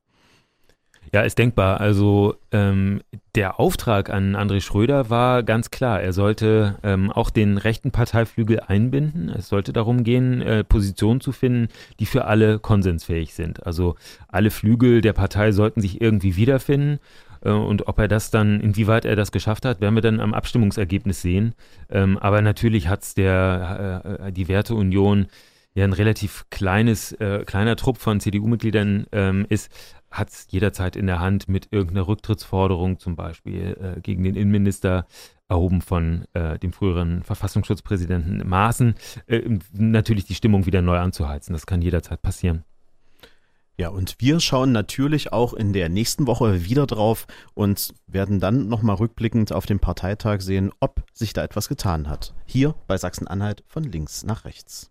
Ja, 1.17 1.23
ist 1.23 1.39
denkbar. 1.39 1.81
Also 1.81 2.35
ähm, 2.53 3.01
der 3.35 3.59
Auftrag 3.59 4.11
an 4.11 4.37
André 4.37 4.61
Schröder 4.61 5.09
war 5.09 5.43
ganz 5.45 5.71
klar. 5.71 6.03
Er 6.03 6.13
sollte 6.13 6.77
ähm, 6.83 7.11
auch 7.11 7.31
den 7.31 7.57
rechten 7.57 7.91
Parteiflügel 7.91 8.61
einbinden. 8.61 9.31
Es 9.31 9.49
sollte 9.49 9.73
darum 9.73 10.05
gehen, 10.05 10.43
äh, 10.43 10.63
Positionen 10.63 11.23
zu 11.23 11.33
finden, 11.33 11.69
die 12.01 12.05
für 12.05 12.27
alle 12.27 12.59
konsensfähig 12.59 13.33
sind. 13.33 13.67
Also 13.67 13.97
alle 14.29 14.51
Flügel 14.51 15.01
der 15.01 15.15
Partei 15.15 15.53
sollten 15.53 15.81
sich 15.81 16.03
irgendwie 16.03 16.37
wiederfinden. 16.37 16.99
Äh, 17.41 17.49
und 17.49 17.89
ob 17.89 17.99
er 17.99 18.09
das 18.09 18.31
dann, 18.31 18.61
inwieweit 18.61 19.07
er 19.07 19.17
das 19.17 19.33
geschafft 19.33 19.65
hat, 19.65 19.81
werden 19.81 19.95
wir 19.95 20.03
dann 20.03 20.21
am 20.21 20.35
Abstimmungsergebnis 20.35 21.23
sehen. 21.23 21.55
Ähm, 21.89 22.19
aber 22.19 22.43
natürlich 22.43 22.89
hat 22.89 23.05
es 23.05 23.15
der 23.15 24.19
äh, 24.21 24.33
die 24.33 24.49
Werteunion 24.49 25.29
ja 25.77 25.85
ein 25.85 25.93
relativ 25.93 26.47
kleines, 26.51 27.13
äh, 27.13 27.45
kleiner 27.45 27.77
Trupp 27.77 27.99
von 27.99 28.19
CDU-Mitgliedern 28.19 29.07
ähm, 29.13 29.47
ist, 29.51 29.71
hat 30.11 30.31
es 30.31 30.47
jederzeit 30.51 30.97
in 30.97 31.07
der 31.07 31.21
Hand 31.21 31.49
mit 31.49 31.69
irgendeiner 31.71 32.09
Rücktrittsforderung, 32.09 32.99
zum 32.99 33.17
Beispiel 33.17 33.97
äh, 33.97 34.01
gegen 34.01 34.23
den 34.23 34.37
Innenminister, 34.37 35.07
erhoben 35.49 35.81
von 35.81 36.25
äh, 36.33 36.59
dem 36.59 36.73
früheren 36.73 37.23
Verfassungsschutzpräsidenten 37.23 38.47
Maaßen, 38.49 38.95
äh, 39.27 39.43
natürlich 39.73 40.25
die 40.25 40.35
Stimmung 40.35 40.67
wieder 40.67 40.83
neu 40.83 40.99
anzuheizen. 40.99 41.53
Das 41.53 41.67
kann 41.67 41.83
jederzeit 41.83 42.23
passieren. 42.23 42.65
Ja, 43.79 43.91
und 43.91 44.17
wir 44.19 44.41
schauen 44.41 44.73
natürlich 44.73 45.35
auch 45.35 45.53
in 45.53 45.75
der 45.75 45.91
nächsten 45.91 46.27
Woche 46.27 46.65
wieder 46.65 46.87
drauf 46.87 47.27
und 47.53 47.93
werden 48.07 48.41
dann 48.41 48.69
nochmal 48.69 48.97
rückblickend 48.97 49.53
auf 49.53 49.67
den 49.67 49.81
Parteitag 49.81 50.41
sehen, 50.41 50.73
ob 50.81 51.05
sich 51.13 51.35
da 51.35 51.45
etwas 51.45 51.69
getan 51.69 52.09
hat. 52.09 52.35
Hier 52.47 52.75
bei 52.87 52.97
Sachsen-Anhalt 52.97 53.65
von 53.69 53.85
links 53.85 54.25
nach 54.25 54.47
rechts. 54.47 54.91